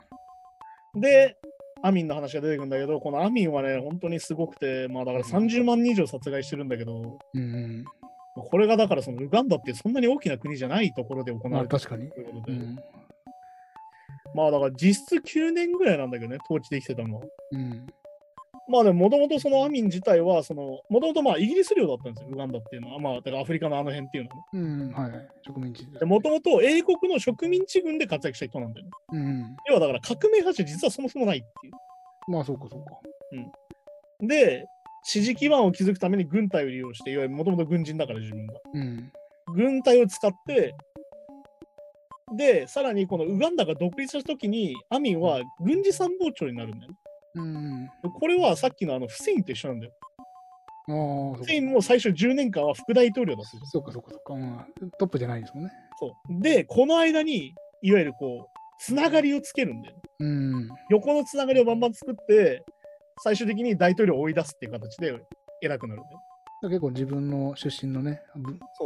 [1.00, 1.38] で、
[1.82, 7.86] アミンの話が出てくるんだけど、このアミンはね、本当にすごくて、まあだから30万人以上殺害してるんだけど、うん。
[8.36, 12.10] これがだからそのウガンダってそんなに大きな国じゃないところで行まあ、われてる確かに。
[12.10, 12.80] ということで、うん。
[14.36, 17.22] まあだから実質9年ぐらいなんだけどね、統治できてたのは。
[17.52, 17.88] うん。
[18.70, 23.00] まあでも、もともとそのアミン自体は、その、もともとまあイギリス領だったんですよ、ウガンダっていうのは。
[23.00, 24.44] まあ、だからアフリカのあの辺っていうのはね。
[24.54, 25.28] うん、はいはい。
[25.46, 26.00] 植民地で。
[26.00, 28.92] で、もともと英国の植民地軍で活躍した人なんだよね。
[29.14, 29.58] うん。
[29.68, 31.74] 要はだから革命発信実はそもそもないっていう。
[32.32, 33.00] まあ、そうかそうか。
[34.20, 34.68] で、
[35.04, 38.54] 支持基盤を築くために軍隊を利用して、いわゆるもともと軍人だから自分が。
[38.74, 39.12] うん。
[39.56, 40.76] 軍隊を使って、
[42.36, 46.98] で、さらにこのウガンダが独立したときに、アミンは軍事参謀長になるんだよね。
[47.36, 47.90] うん。
[48.20, 49.94] これはさっきのあのフセインと一緒なんだよ。
[51.38, 54.36] フセインも最初10年間は副大統領だったそうかそうかそうか。
[54.36, 55.72] まあ、トップじゃないですもんね。
[56.00, 56.42] そう。
[56.42, 60.02] で、この間に、いわゆるこう、つながりをつけるんだよね。
[60.20, 60.70] うん。
[60.90, 62.64] 横のつながりをバンバン作って、
[63.24, 65.20] 最終的に大統領を追い出すっていう形で
[65.62, 66.22] 偉くなるんだよ。
[66.64, 68.22] 結構自分の出身のね、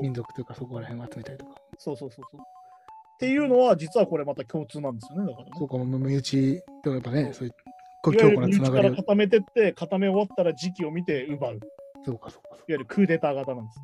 [0.01, 1.55] 民族というかそこら辺を集めたりとか。
[1.77, 2.41] そうそうそうそう。
[2.41, 5.51] っていうのは、実はこれまた共通なんですよね、だからね。
[5.57, 7.53] そうか、身内とやっぱね、そういう
[8.03, 8.95] 強いわゆ固る身内からなつなが。
[8.97, 11.53] 固めてって、固め終わったら時期を見て奪う。
[11.53, 11.61] いわ
[12.03, 12.63] そうかそうかそうか。
[12.67, 13.79] ゆるクーデター型なんです。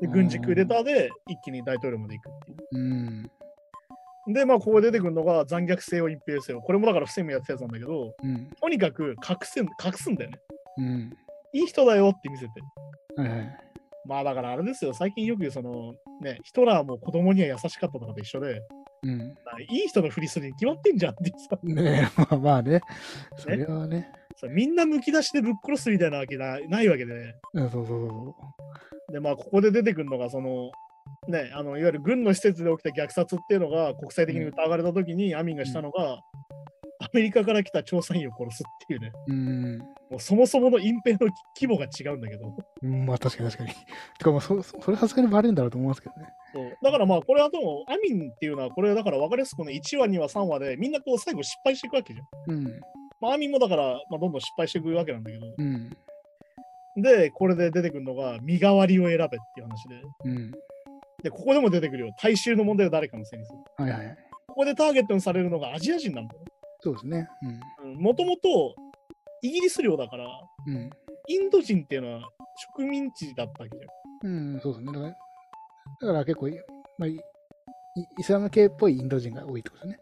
[0.00, 2.58] で、うん軍事クーデターで一気に大統領まで行くっていう。
[2.72, 3.30] うん。
[4.32, 6.60] で、まあ、ここで出てくるのが残虐性を隠蔽せよ。
[6.60, 8.50] これもだから不正もやってたやつなんだけど、うん。
[8.60, 10.38] とにかく隠せん隠すんだよね。
[10.78, 11.16] うん。
[11.52, 12.50] いい人だよって見せて。
[13.16, 13.56] はいはい。
[14.06, 18.62] まあだからあれですよ、最近よく言うその、ね、ヒトラーも子供には優しかったとかと一緒で、
[19.02, 19.20] うん。
[19.68, 22.80] いい人のふりするに決まってんじゃんってさ、ねえ、まあまあね。
[23.36, 24.12] それはね。
[24.36, 28.36] それみんなむき出しでぶっ殺すみたいなわけなないわけで、ね、うん、そうそうそ
[29.12, 30.70] で、まあここで出てくるのが、その、
[31.28, 36.20] ね、あのいわゆる軍の施設で起きた虐殺っていうのが国際的に疑われたときに、アミンがしたのが、ア
[37.12, 39.32] メリカから来た調査員を殺すっていうね、う。
[39.32, 39.78] うん。
[39.78, 43.74] もうそもそもの隠蔽の規模が違うんだけど、うんまあ確かに確かに。
[44.18, 46.28] てかまあそ、そそれはさすがにバレるんだろうと思いますけどね。
[46.52, 52.54] そうだからまあこれはでも、アミンっていうのは、これだから分かりやすくこの1話、2話、3話で、みんなこう最後失敗していくわけじゃん。
[52.54, 52.80] うん。
[53.20, 55.96] まあ、アミンもだから、まあ、どんどん失敗していくわけなんだけど、うん。
[56.96, 60.50] で、これで出てくるのが、身代わりを選べっていう話で、うん。
[61.22, 63.58] で、ここでも出てくるよ、大衆の問題を誰かのせいにする。
[63.76, 64.16] はいはいはい。
[64.48, 66.40] ここでターゲットにされるのがアジア人なんだよ。
[66.82, 67.28] そうですね。
[67.96, 68.74] もともと、
[69.42, 70.26] イギリス領だから、
[70.66, 70.76] うん。
[70.76, 70.90] うん。
[71.28, 72.28] インド人っていうのは
[72.76, 74.30] 植民地だったわけじゃん。
[74.54, 74.92] うん、そうですね。
[74.92, 75.14] だから、だ
[76.08, 76.54] から結構い、
[76.98, 77.20] まあ、い
[78.18, 80.00] イスラム系っぽいインド人が多いってことですね。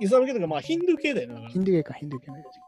[0.00, 1.48] イスラム系とか、まあ、ヒンドゥー系だよね。
[1.50, 2.60] ヒンドゥー系か、ヒンドゥー系のインド人。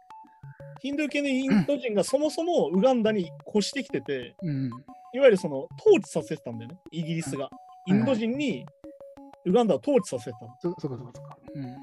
[0.81, 4.71] ヒンドゥー系のインド人がそもそもウガンダに越してきてて、うん。
[5.13, 7.51] いわゆるその統治させてたんだよね、イギリスが。
[7.87, 8.67] インド人に
[9.45, 10.55] ウガンダを統治させてたの。
[10.61, 11.29] そ、そこそこそこ。
[11.55, 11.77] うん。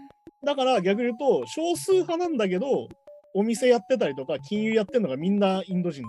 [0.43, 2.87] だから逆に言うと、少数派なんだけど、
[3.33, 6.03] お店やってたりとか、金融やってるのがみんなインド人。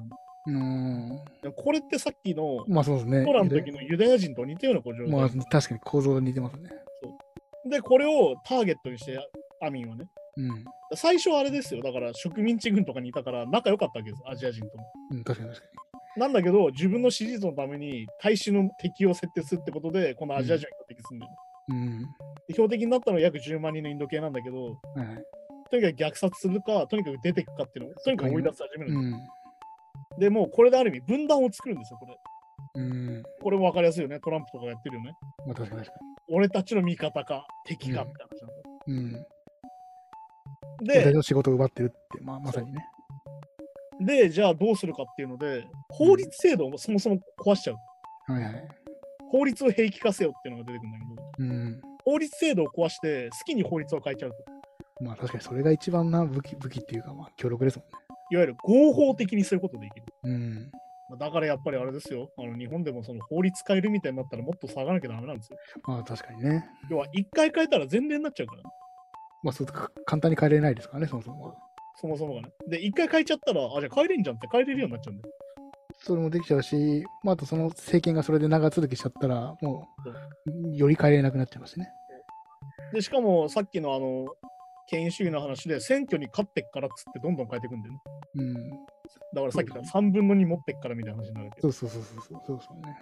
[0.46, 1.24] うーん。
[1.42, 3.24] でこれってさっきのまあそうですね。
[3.24, 6.70] トラの時のユダヤ人と似たような構造で、まあ確かに構造似てますね。
[7.70, 9.18] で、これをターゲットにして、
[9.62, 10.06] アミンはね。
[10.36, 10.64] うん。
[10.96, 11.82] 最初はあれですよ。
[11.82, 14.22] だから植民地軍とかにいたから仲良かったわけです。
[14.26, 14.92] アジア人とも。
[15.12, 15.68] うん、確かに確か
[16.16, 21.36] なんだけど、自分の支持率のために大衆の敵を設定するってことで、このアジア人が標的するんだよ、に。
[21.68, 22.00] うん。
[22.46, 25.24] で標的になったのは約10万人のインド系なんだけど、はいはい。
[25.70, 29.14] とにかく虐殺するか、とにかく出ていくかっていうのを、とにかく追い出す始めるうん。
[30.18, 32.16] で、もうこれである意味分断を作るんですよ、これ。
[32.76, 33.22] うん。
[33.42, 34.20] これも分かりやすいよね。
[34.20, 35.12] トランプとかやってるよね。
[35.46, 35.98] まあ確かに確か
[36.28, 38.44] 俺たちの味方か、敵か、うんみたいな話
[38.86, 38.98] なん。
[38.98, 39.26] うん。
[40.86, 42.84] で大、の仕事を奪ってるって、まあまさにね。
[44.00, 48.32] で、じゃあどうするかっていうので、法律制度をそもそも壊しちゃう。
[48.32, 48.68] はいはい。
[49.30, 50.93] 法律を兵器化せよっていうのが出てくるん。
[52.14, 54.36] 法律制度を壊して好きに法律を変えちゃうと。
[55.04, 57.92] まあ確かにそれが一番な武器武器っていうか、まあ強力ですもんね。
[58.30, 60.04] いわゆる合法的にすることできる。
[60.22, 60.70] うん。
[61.10, 62.30] まあだからやっぱりあれですよ。
[62.38, 65.58] あの日本でもその法律変えるみたいになったらもっと下がなきゃダメなんですよ。
[65.88, 66.64] まあ確かにね。
[66.88, 68.70] 要は一回変えたら前例になっちゃうから、ね、
[69.42, 71.52] まあそうか簡単に変えれないですからね、そもそも。
[71.96, 72.50] そもそもがね。
[72.68, 75.34] で、一回変えちゃったら、あ、じゃあ変えれんじゃんって変えれるようになっちゃうんだよ。
[76.02, 79.88] それもできちゃうし、まあ、あとその政権がそれで長続きしちゃったら、も
[80.46, 81.92] う、より変えれなくなっちゃいますね。
[82.92, 84.26] で、しかもさっきのあの、
[84.86, 88.00] 権威主義の話で選挙に勝ってっからっつってどんどん変えていくんだよね。
[88.36, 88.70] うん。
[88.70, 91.72] だからさっき言った3分の2持ってっからみたいな話になるけど。
[91.72, 92.96] そうそうそうそうそうそうね。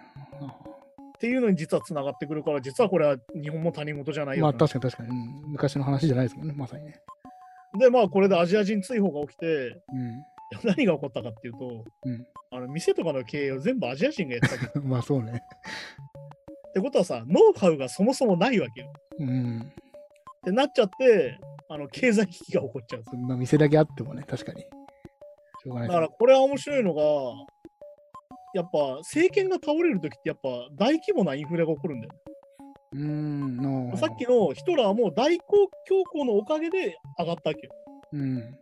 [1.15, 7.01] っていうのに実はつながってくるから、実はこれは日本も他人事じゃないよまあな確かに確かに、うん昔の話じゃないですもんね、まさにね。
[7.79, 10.23] で、まあこれでアジア人追放が起きて、うん。
[10.63, 15.41] 何が起こったかっていうと、うんあの店とかの経営を全部アジア人がやってたわけまあそうね。
[16.73, 18.91] ってことはさ、ノウハウがそもそもないわけよ。
[19.19, 19.61] うん。
[19.61, 19.73] っ
[20.43, 23.03] てなっちゃって、あの経済危機が起こっちゃう。
[23.03, 24.61] そんな店だけあってもね、確かに。
[24.61, 27.03] しょうがないだからこれは面白いのが、
[28.55, 32.13] やっぱ政権が倒れるときってやっぱ大規模なインフレが起こるんだよ。
[32.93, 33.95] うーんの。
[33.97, 37.73] さっきのヒトラーも大公恐慌のおかげで上がったわけよ。
[38.13, 38.57] うん。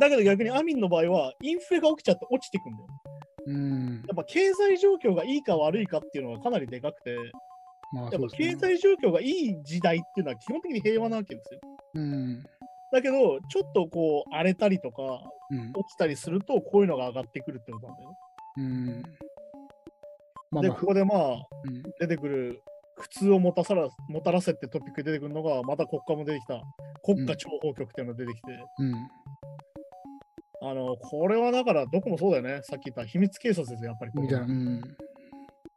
[0.00, 2.86] だけど逆にアミンの場合は、インフレが起きちゃって落ちていくんだよ。
[3.46, 4.04] うん。
[4.06, 7.16] やっぱ経済状況がいいか悪いかっていうのがかなりでかくて、
[7.92, 8.56] まあ、やっぱ経。
[8.56, 11.60] 済状況がいい時代っていうのは基本的に平和なわけですよ。
[11.94, 12.42] うん。
[12.92, 15.02] だけど、ちょっとこう荒れたりとか
[15.50, 15.72] うん。
[15.74, 18.16] 落ちたりすると、こういうのが上がってくるってことなんだよね。
[18.56, 19.02] うん。
[20.50, 21.82] まあで、まあ、ここでまあ、うん。
[21.98, 22.62] 出てくる
[22.96, 26.62] 苦痛をもたさらもたらせってトピックで出てくるのが、また国家も出てきた
[27.02, 28.92] 国家諜報局っていうのが出てきて、うん。
[30.62, 32.60] あの、これはだからどこもそうだよね。
[32.62, 34.44] さっき言った秘密警察ですよ、やっぱりみたいな。
[34.44, 34.80] うん。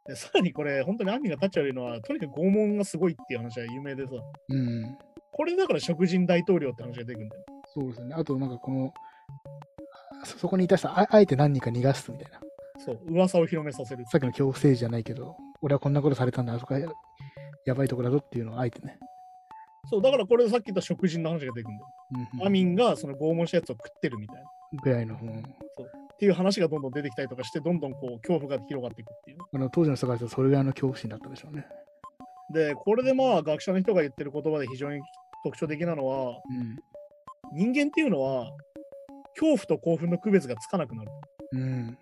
[0.06, 4.12] でさらにこれ、本当にアミが立ち悪いのは、とにかく拷問がすごいっていう話は有名でさ、
[4.50, 4.98] うん。
[5.32, 7.42] これだから食人大統領って話が出てくるんだよ。
[7.72, 8.14] そうですね。
[8.14, 8.92] あと、なんかこの、
[10.24, 12.40] そそこにいた人あ、あえて何人か逃がすみたいな。
[12.78, 14.04] そう、噂を広めさせる。
[14.06, 16.88] さっきの恐怖政治じゃないけど、俺はこんなことされたんだ、あそこはや
[17.64, 18.98] やばいとこだぞっていうのをあえてね。
[19.88, 21.88] そう、だからこれさっき言った食人の話が出てくるんだよ。
[22.12, 24.42] うんうんアミンがその拷問したやつを食ってるみたいな。
[24.74, 25.42] っぐらいの、うん
[26.16, 29.38] ていう話がどんどん出てきたりとかして、どんどんこう恐怖が広がっていくっていう。
[29.52, 31.66] あの当時の人からするとそれぐらいの恐怖心だったでしょうね。
[32.52, 35.00] で、これでまあ学者の人が言ってる言葉で非常に
[35.42, 36.76] 特徴的なのは、うん。
[37.52, 38.50] 人間っていうのは
[39.38, 41.10] 恐怖と興奮の区別がつかなくなる。
[41.52, 41.98] うん。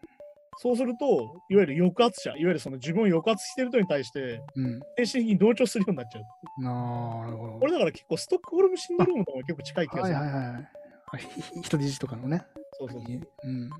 [0.59, 4.81] そうすると、いわゆる抑圧者、いわゆるその自分を抑圧してる人に対して、うん。
[4.99, 6.63] 精神的に同調するようになっちゃう。
[6.63, 7.53] なるほど。
[7.59, 10.15] これだから結構ストックホルムシンドロームとかも結構近い気がする。
[10.15, 10.63] はいはいはい。
[11.63, 12.45] 人質とかのね。
[12.79, 13.17] そうそうそう。
[13.17, 13.71] っうん。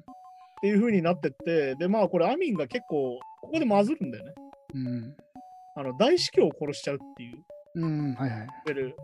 [0.61, 4.33] ていう風になってって、で、まあこれアミンが結構、ここでまずるんだよね。
[4.75, 5.17] うん。
[5.75, 7.43] あの大司教を殺しちゃうっていう、いわ
[7.75, 8.15] うん。
[8.15, 8.47] はいはい。
[8.69, 8.95] ゆる、いわ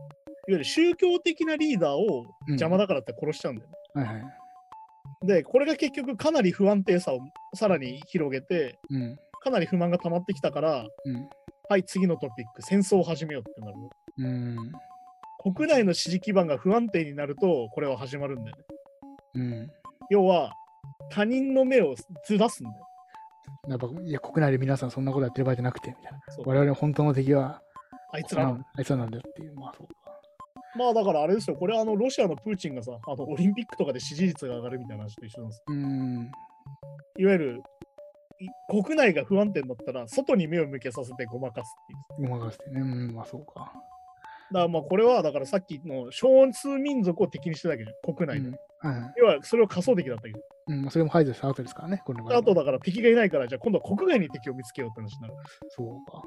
[0.48, 3.76] ゆる宗教的なリーダーをうん邪魔だからって殺しちゃうんだよね。
[3.94, 5.26] はいはい。
[5.26, 7.18] で、これが結局かなり不安定さを
[7.54, 9.16] さらに広げて、うん。
[9.40, 11.28] かなり不満が溜まってきたから、うん。
[11.68, 13.76] はい、次のトピック、戦争を始めようってなる。
[14.18, 14.56] うん。
[15.54, 18.64] 国内の支持基盤が不安定になると、これは始まるんだよね。
[19.34, 19.70] うん。
[20.10, 20.52] 要は、
[21.10, 21.94] 他人の目を
[22.24, 22.88] ずらすんだよ。
[23.68, 26.18] やっぱ、いや、国内で皆さんそんなことやってる場合じゃなくて、みたいな。
[26.44, 27.62] 我々の本当の敵は、
[28.12, 28.60] あいつらの。
[28.76, 29.54] あいつらなんだよっていう。
[29.54, 29.94] まあ、そうか。
[30.76, 35.62] まあだからあれですよ、これはあのロシアのプーチンがさ、あのオリンピックとかで支持率が上がるみたいな話と一緒なんです。
[35.66, 36.30] うん。
[37.18, 37.62] いわゆる、
[38.40, 38.48] い
[38.82, 42.28] 国内が不安定になったら、外に目を向けさせてごまかすっていう。
[42.28, 42.80] ごまかしてね。
[42.80, 43.14] うん。
[43.14, 43.54] まあ、そうか。
[43.54, 43.72] だか
[44.52, 48.48] らまあこれは、だからさっきの少数民族を敵にしてたわけじゃん、国内で。
[48.48, 48.58] うん。
[48.80, 49.12] はいはい。
[49.16, 50.40] 要はそれを仮想敵だったけど。
[50.68, 55.34] うん、まあそれも排除した後ですからね、これのだから敵がいないから、じゃあ今度は国外に敵を見つけようって話になる。
[55.70, 56.22] そうか。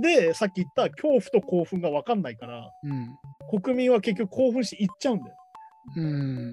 [0.00, 3.60] で、さっき言った恐怖と興奮が分かんないから、うん。
[3.60, 5.36] 国民は結局興奮していっちゃうんだよ。
[5.96, 6.52] うん。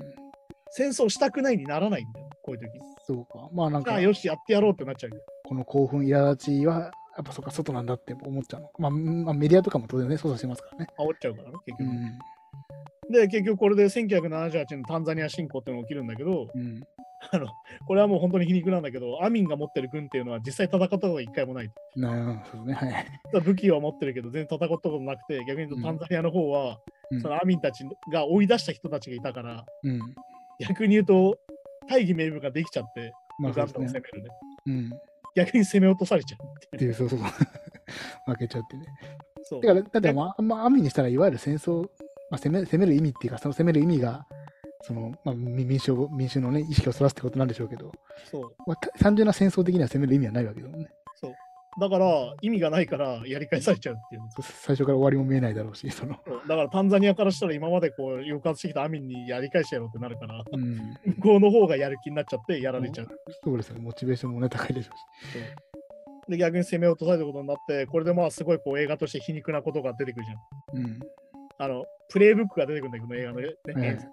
[0.72, 2.80] 戦争したくないにならないんだよ、こういう時に。
[3.06, 3.50] そうか。
[3.54, 5.22] まあなんかよし、やってやろうってなっちゃうよ。
[5.44, 8.70] この興奮、苛立ちは、やっぱそっか、外なんだって思っちゃうの。
[8.80, 10.88] まあ、まあ、メディアとかも当然ね、操作してますからね。
[10.98, 11.84] 煽っちゃうからね、結局。
[11.84, 12.20] うん。
[13.10, 16.82] で、結局これで1978年のタンザニア侵攻っていうのが起きるんだけど、うん。
[17.32, 17.48] あの、
[17.88, 21.72] これはもう本当に皮肉なんだけど、アミンが持ってる軍っていうのは実際戦ったことが一回もない。
[21.96, 23.06] なそうですね。
[23.32, 23.42] はい。
[23.42, 26.80] 武器は持ってるけど、全然戦ったことなくて、逆に言うとタンザニアの方は、
[27.12, 30.00] うんそのアミンたちが追い出した人たちがいたから、うん。
[30.60, 31.38] 逆に言うと、
[31.88, 33.84] 大義名分ができちゃって、まあウガンダを。
[33.84, 34.30] 攻めるね。
[34.66, 34.90] うん。
[35.36, 36.94] 逆に攻め落とされちゃうっていう。
[36.94, 37.30] そうそうそう。
[38.34, 38.86] 負けちゃうってね。
[39.44, 41.88] そうだから、だって、まあ、まあ、アミにしたら、いわゆる戦争、
[42.34, 44.26] まあ、攻め攻める意味っていうか、その攻める意味が、
[44.82, 47.92] その、まあ、み民衆を、民衆のね、意識をそらすってことなんでしょうけど、
[48.26, 50.90] そうまあ、た単純な戦争的には攻める意味はないわけだもんね。
[51.80, 54.30] だから、意味がないからやり返されちゃうっていうね。
[54.36, 60.78] そう最初から終わりも見えないだろうし、その、そうだからタンザニアからしたら今までこう抑圧してきたアミンにやり返してやろうってなるから、うん。
[60.78, 63.08] 向こうの方がやる気になっちゃってやられちゃう。
[63.44, 63.82] そうですよね。
[63.82, 66.30] モチベーションもね、高いでしょうし。
[66.30, 70.86] で、逆に攻め落とされることになって、これでまあすごいこう映画として皮肉なことが出てくるじゃん。
[70.86, 71.00] うん。
[71.64, 74.08] あの、プレイブックが出てくるんだけど、映画のね、はい演出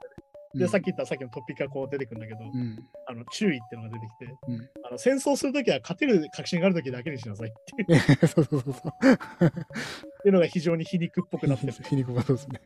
[0.54, 2.76] で、さっき言ったさっきのトピックがこう出てくるんだけど、うん。
[3.06, 7.52] あの注意っていうのが出てきて、うんあの戦争するときは勝てる確信があるときだけにしなさいっ
[7.86, 9.46] ていう そうそうそうそう。
[10.26, 12.60] いうのが非常に皮肉っぽくなってて、 皮肉がそうですね。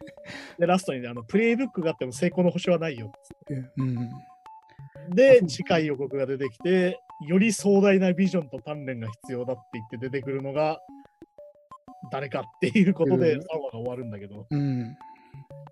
[0.58, 3.12] で、ラストにね、あのプレイブックがあっても成功の保証はないよ
[3.76, 4.10] うん。
[5.14, 6.98] で、次回予告が出てきて、
[7.28, 10.80] より壮大なビジョンと鍛錬が必要だって言って出てくるのが、
[12.10, 14.96] 誰かっていうことでうん3話が終わるんだけど、うん。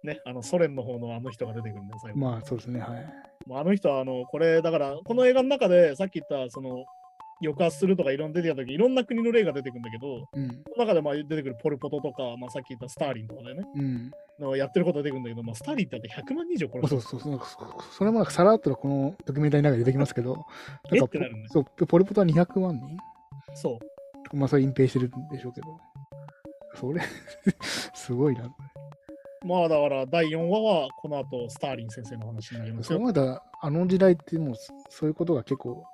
[0.03, 2.19] ね、あのソ連の方のあの人が出てくるんだよ、最後。
[2.19, 2.81] まあ、そうですね。
[2.81, 3.07] はい。
[3.51, 6.85] あの人は、あの、これ、だから、この映画の中で、さっき言った、その、
[7.43, 10.49] 抑圧するとかいろんな出てきたとき、いろんな国の例が出てくるんだけど、うん。
[10.49, 14.11] その中でまあ出てくるポル・ポトとか、まあ、さっき言ったスターリンとかでね、うん。
[14.41, 17.41] のやってることが出てくるんだけど、まあ、スターリンってだって100万人以上殺すまあそうそうそう。
[17.41, 20.47] そそれもなんかさらっとこのドキュメンタリーの中で出てきますけど、
[20.93, 20.97] え？
[20.97, 22.97] なんかってなるねそう、ポルポトは200万人？
[23.55, 23.79] そ
[24.33, 24.37] う。
[24.37, 25.79] まあ、それ隠蔽してるんでしょうけど。
[26.75, 27.01] それ、
[27.95, 28.55] すごいな。
[29.45, 32.89] まあだから第4話はこの後スターリン先生の話になりますよ。
[32.91, 35.85] そう思えたら、あの時代ってもうそそういうことが結構、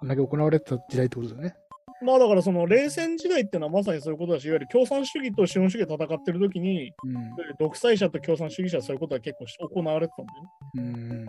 [0.00, 1.54] あんだけ行われてた時代ってことですよね。
[2.00, 10.48] まあだからその冷戦時代っていうのはまさにそういうことだし、いわゆる共産主義と資本主義で戦ってる時に、うん独裁者と共産主義者はそういうことが結構行われてたんだよね。
[10.74, 11.26] うん。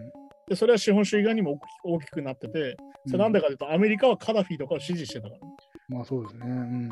[0.47, 2.77] で、それは資本主義側にも大きくなってて、
[3.07, 5.39] それなんでかというと、アメリカはカダフィとかを支持してたから、ね。
[5.87, 6.45] まあそうですね。
[6.45, 6.89] うん。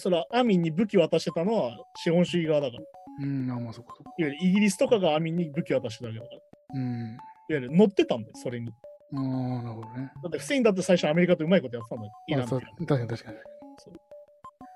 [0.00, 2.82] それはアミンに武器渡してたのは資本主義側だから。
[2.82, 2.90] いわ
[3.22, 4.12] うん、あまあそっかそっか。
[4.18, 6.36] ゆるイギリスとかがアミンに武器渡してたわけだから。
[6.36, 6.40] い
[6.74, 7.16] うん。
[7.16, 8.70] わゆる乗ってたんだよ、それに。
[9.14, 9.22] ああ、
[9.62, 10.10] なるほどね。
[10.22, 12.12] だってフセインだって最初アメリカとうまいことやってたんだよ。
[12.28, 13.36] イラまあ、ンとそう確かに確かに。
[13.36, 13.40] っ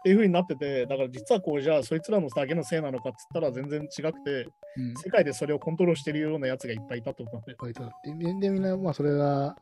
[0.05, 4.95] ていう風になってて、だから実はこうじゃあそいつらのだけのせいなのかっつったら全然違くて、うん。
[4.97, 8.13] 世界でそれをコントロールしてるようなやつがいっぱいいたってことなんで、バイトだって。
[8.13, 9.57] で、でみんな、まあそれが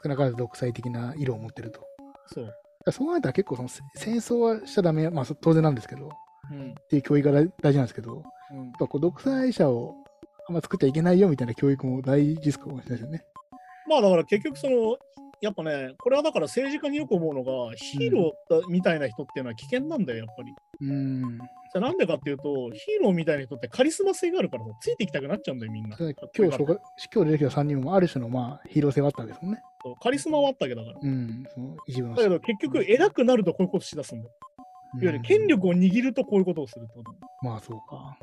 [0.00, 1.80] 少なからず独裁的な色を持ってると。
[2.26, 2.54] そう。
[2.86, 6.10] らそう考えたら結構そのせ戦争はしちゃダメ、まあそ当然なんですけど、っ
[6.50, 6.74] うん。
[6.88, 8.22] ていう教育が大大事なんですけど、やっ
[8.52, 9.94] うん、ぱこう独裁者を
[10.48, 13.24] あんま作っちゃいけないよみたいな教育も大事ですかもしれないですよね。
[13.88, 14.96] まあだから結局その、
[15.40, 20.52] やっぱね、これはだから政治家によく思うのが、ヒーローだみたいな人っていうのは危険なんだよ、やっぱり。
[20.80, 21.38] うん。
[21.70, 25.96] それなんでかっていうと、ヒーローみたいな人ってカリスマ性があるからさついてきたくなっちゃうんだよ、みんな。
[25.96, 29.62] 今日今日出てきた3人もある種のまあヒーロー性はあったわけですもんね。
[29.88, 30.98] そうカリスマはあったわけだから。
[31.00, 31.44] うん。
[31.52, 34.34] その一部のだけど結局偉くなるとこういうことしだすんだよ。
[35.00, 37.10] いわゆる権力を握るとこういうことをするってこと。
[37.12, 37.18] うん
[37.48, 38.18] まあそうか。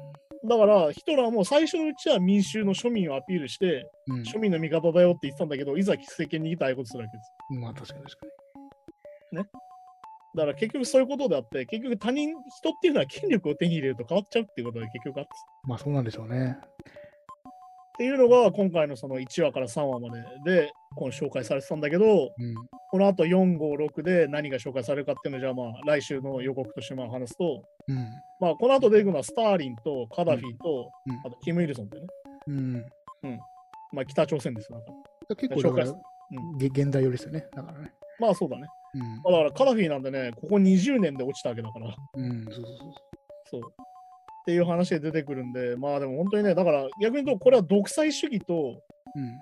[0.47, 4.21] だからヒトラーも最初のうちは民衆の庶民をアピールして、うん。
[4.21, 7.31] 庶民の味方だよって言ってたんだけど、いざ政権握ったらああいうことするわけです。
[7.59, 8.25] まあ確かに確か
[10.35, 15.29] だから結局そういうことであって、結局他人、人っていうのは権力を手に入れると変わっちゃうっていうことが結局あって。
[15.29, 15.69] に。
[15.69, 16.57] まあそうなんでしょうね。
[17.95, 22.55] っていうのが今回のその1話から3話までで今紹介されてたんだけど、うん。
[22.91, 27.97] この後4、5、6で何が紹介されるかっていうのをじゃあまあ来週の予告としてまあ話すと、うん。
[28.41, 32.09] まあこの後出てくるのはスターリンとカダフィと、うんあとキム・イルソンだよね。
[32.47, 32.85] うん。
[33.93, 34.77] まあ北朝鮮ですよ。
[34.77, 34.85] なん
[35.27, 37.47] か結構紹介うんげ現代寄りですよね。
[37.55, 37.93] だからね。
[38.19, 38.67] まあそうだね。
[38.93, 39.01] うん。
[39.01, 41.95] まあだからカダフィなんでね、ここ20年で落ちたわけだから。
[42.15, 42.43] うん。
[42.45, 42.75] そうそうそう。
[43.45, 43.61] そう。
[44.45, 48.79] っていう話で出てくるんで、まあでも本当にね、だから逆に言うと、これは独裁主義と、
[49.15, 49.39] うん。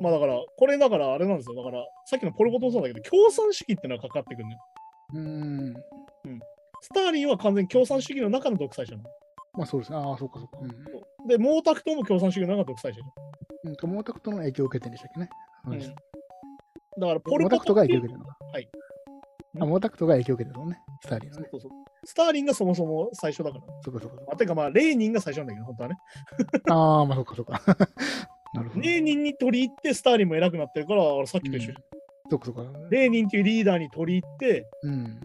[0.00, 1.56] まあだから、これだからあれなんですよ。
[1.56, 4.58] だから、さっきのポルコトもそうだけど、共産主義ってのがかかってくるのよ。
[5.14, 5.74] うん。
[6.80, 9.10] スターリンは完全に共産主義の中の独裁者なの。
[9.54, 9.98] まあそうですね。
[9.98, 10.58] ああ、そうかそうか。
[10.60, 11.26] うん。
[11.26, 13.02] で、毛沢東も共産主義の中の独裁者じ
[13.64, 13.76] うん。
[13.76, 15.28] と、毛沢東の影響を受けてるんでしたっけね。
[15.64, 15.72] ゃん。
[15.72, 15.94] うんうん
[17.00, 18.36] だから、ポルポトっていう影響を受けてるのか。
[18.52, 18.68] はい。
[19.60, 20.80] あ、毛沢東が影響を受けてるのね。
[21.00, 21.48] スターリンのね。
[21.50, 21.70] そうそう
[22.04, 23.64] スターリンがそもそも最初だから。
[23.82, 25.96] そうかそうかまあ、てかまあ、レーニンが最初なんだけど、本当はね。
[26.64, 26.74] か。
[26.74, 27.62] ああ、まあそうかそうか。
[28.54, 28.80] なるほど。
[28.80, 31.78] レーニンに取り入って、スターリンも偉くなってるから、俺さっきと一緒に、
[32.30, 32.62] そうかそうか。
[32.90, 35.20] レーニンっていうリーダーに取り入って、うん。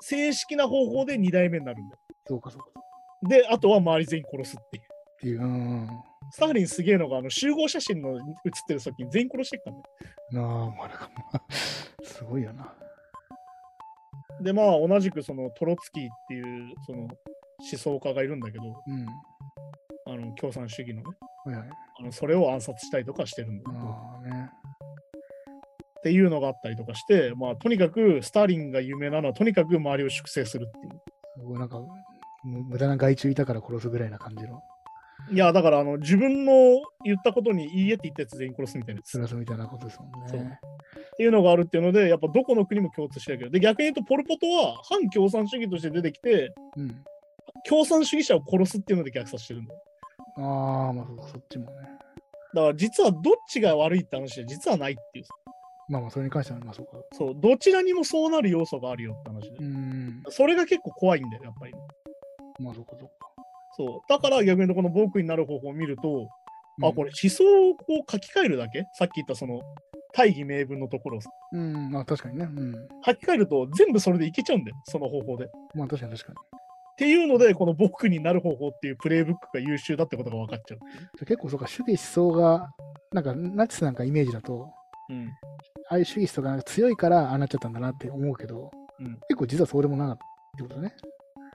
[0.00, 2.00] 正式な方法で2代目になるんだよ。
[2.26, 2.66] そうかそうか。
[3.28, 4.82] で、あとは周り全員殺すっていう。
[4.84, 5.42] っていう。
[5.42, 5.88] うん。
[6.30, 9.82] スターリンすげえのが、あの集合写真の写ってる時に全員殺してっからね。
[10.30, 10.84] なあ、ま
[11.32, 11.42] あ、
[12.02, 12.74] すごいよな。
[14.40, 17.10] で、まあ、同じくそのトロツキーっていうその思
[17.76, 19.06] 想家がいるんだけど、うん。
[20.04, 21.68] あの共産主義のね、はいはい。
[22.00, 24.50] あのそれを暗殺したりとかしてるんだよ、ああね。
[25.98, 31.00] っていうのがあったりとかして、まあ、とにかくスターリンが有名なのは、とにかく周りを粛清するっていう。
[31.38, 31.80] すごいなんか、
[32.44, 34.60] む無駄な害虫いたから殺すぐらいな感じの、
[35.30, 36.52] いや、だからあの自分の
[37.04, 39.10] 言ったことにいいえって言ったやつ全員殺すみたいなやつ。
[39.10, 40.58] スラスみたいなことですもんそうね。
[41.14, 47.04] っていうのがあるっていうので、やっぱどこの国も共通してるけど、で、逆に言うと、ポル・ポトは反共産主義として出てきて、うん。
[47.68, 49.80] 共産主義者を殺すっていうので虐殺してるんだよ。
[50.38, 51.72] ああ、まあそそっちもね。
[52.54, 55.24] だから実はどっちが悪いって話で、実はないっていう。
[55.88, 56.92] まあまあそれに関しては、まあそうか。
[57.12, 59.56] そう、どちらにもそうなる要素があるよって話で。
[59.58, 60.22] うん。
[60.30, 61.74] それが結構怖いんだよ、やっぱり。
[62.58, 63.28] まあそうかそうか。
[63.76, 64.00] そう。
[64.08, 68.86] だから逆に言うとこの僕になる方法を見ると、うんあ、これ思想をこう書き換えるだけ？
[68.94, 69.60] さっき言ったその
[70.12, 71.20] 大義名分のところを
[71.52, 72.44] うん、まあ確かにね。
[72.44, 72.74] うん。
[73.04, 75.46] 書き換えると全部それでいけちゃうんだよ、その方法で。
[75.46, 76.38] っまあ確かに確かに。
[76.96, 81.24] ていうので、この僕になる方法っていうプレイブックが優秀だってことが分かっちゃう。
[81.24, 82.70] 結構そうか、主義思想が、
[83.12, 84.70] なんかナチスなんかイメージだと、
[85.08, 85.28] うん。
[85.88, 90.94] ああいう主義思想が強いからああなっちゃったんだなって思うけど、うん結構実はそうでもなかったってことね。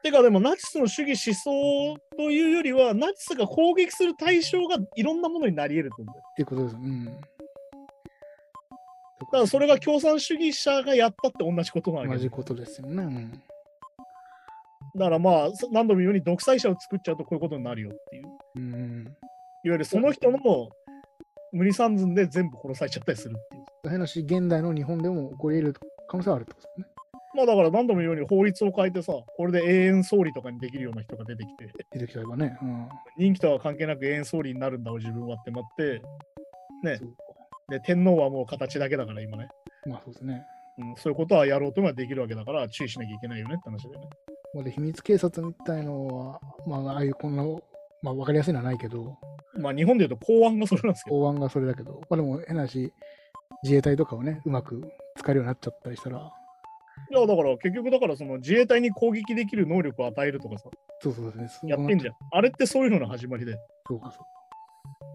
[0.03, 6.15] てかでもナチスの主義思想というよりは、ナチスが攻撃する対象がいろんなものになり得ると思う。
[6.17, 6.75] っていうことです。
[6.75, 7.05] うん。
[9.19, 13.03] だからそれが共産主義者がやったって同じことなわけ同じことですよね。
[13.03, 13.31] うん。
[14.95, 18.25] だからまあ、そ何度も言うように独裁者を作っちゃうとこういうことになるよっていう。
[18.55, 19.03] うん。
[19.63, 20.39] いわゆるその人の
[21.51, 23.89] 無理三寸で全部殺されちゃったりするっていう。
[23.89, 26.85] 変なし、現代の日本でも起こり得る可能性はあるってことですね。
[27.35, 32.57] まあだから何度も言うように法律を変えてさ、これで永遠総理とかにできるような人が出てきて、出てきね。
[32.61, 32.89] うん。
[33.17, 36.01] 任期とは関係なく永遠総理になるんだわ、自分はってなって、
[36.83, 36.99] ね
[37.69, 39.49] で、天皇はもう形だけだから今ね、
[39.85, 40.45] まあそうですね。
[40.79, 44.09] うん、そういうことはやろうとはできるわけだから注意しなきゃいけないよねって話だよね。
[44.53, 47.43] まあで秘密警察みたいのは、まあああいうこんな、
[48.01, 49.17] まあわかりやすいのはないけど、
[49.59, 52.93] まあ日本で言うと公安がそれなんですけど、法案がそれだけど、まあでも変なし、
[53.63, 56.31] 自衛隊とかをね、うまく使えるようになっちゃったりしたら、
[57.11, 60.69] いやだから結局だからその自衛隊に攻撃できる能力を与えるとかさ、
[61.01, 61.71] そうそうですね。
[61.71, 62.15] やってんじゃん。
[62.31, 63.57] あれってそういうのの始まりで。
[63.87, 64.36] そうかそう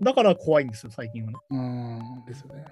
[0.02, 1.34] だから怖いんですよ、最近はね。
[1.34, 1.42] か。
[1.50, 2.64] うーん、ですよね。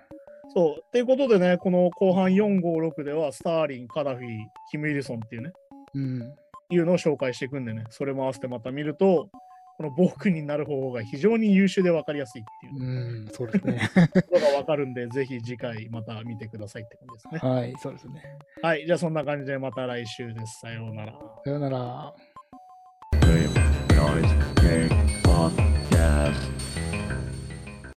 [0.55, 0.85] そう。
[0.85, 4.27] っていうことでね、この後半4、5、6では、スターリン、カダフィ、
[4.71, 5.53] キム・イルソンっていうね、
[5.95, 6.35] うん。
[6.71, 9.29] いうのを紹介していくんでね、それも合わせてまた見ると、
[9.77, 13.81] この暴君になる方法が非常に優秀で分かりやすいっていううん、そうですね。
[13.95, 17.51] ことが分かるんで、ぜひ次回また見てくださいって感じですね。
[17.51, 18.23] はい、そうですね。
[18.63, 18.85] はい。
[18.85, 20.61] じゃあそんな感じでまた来週です。
[20.61, 21.15] さようなら。
[21.45, 22.15] さよなら。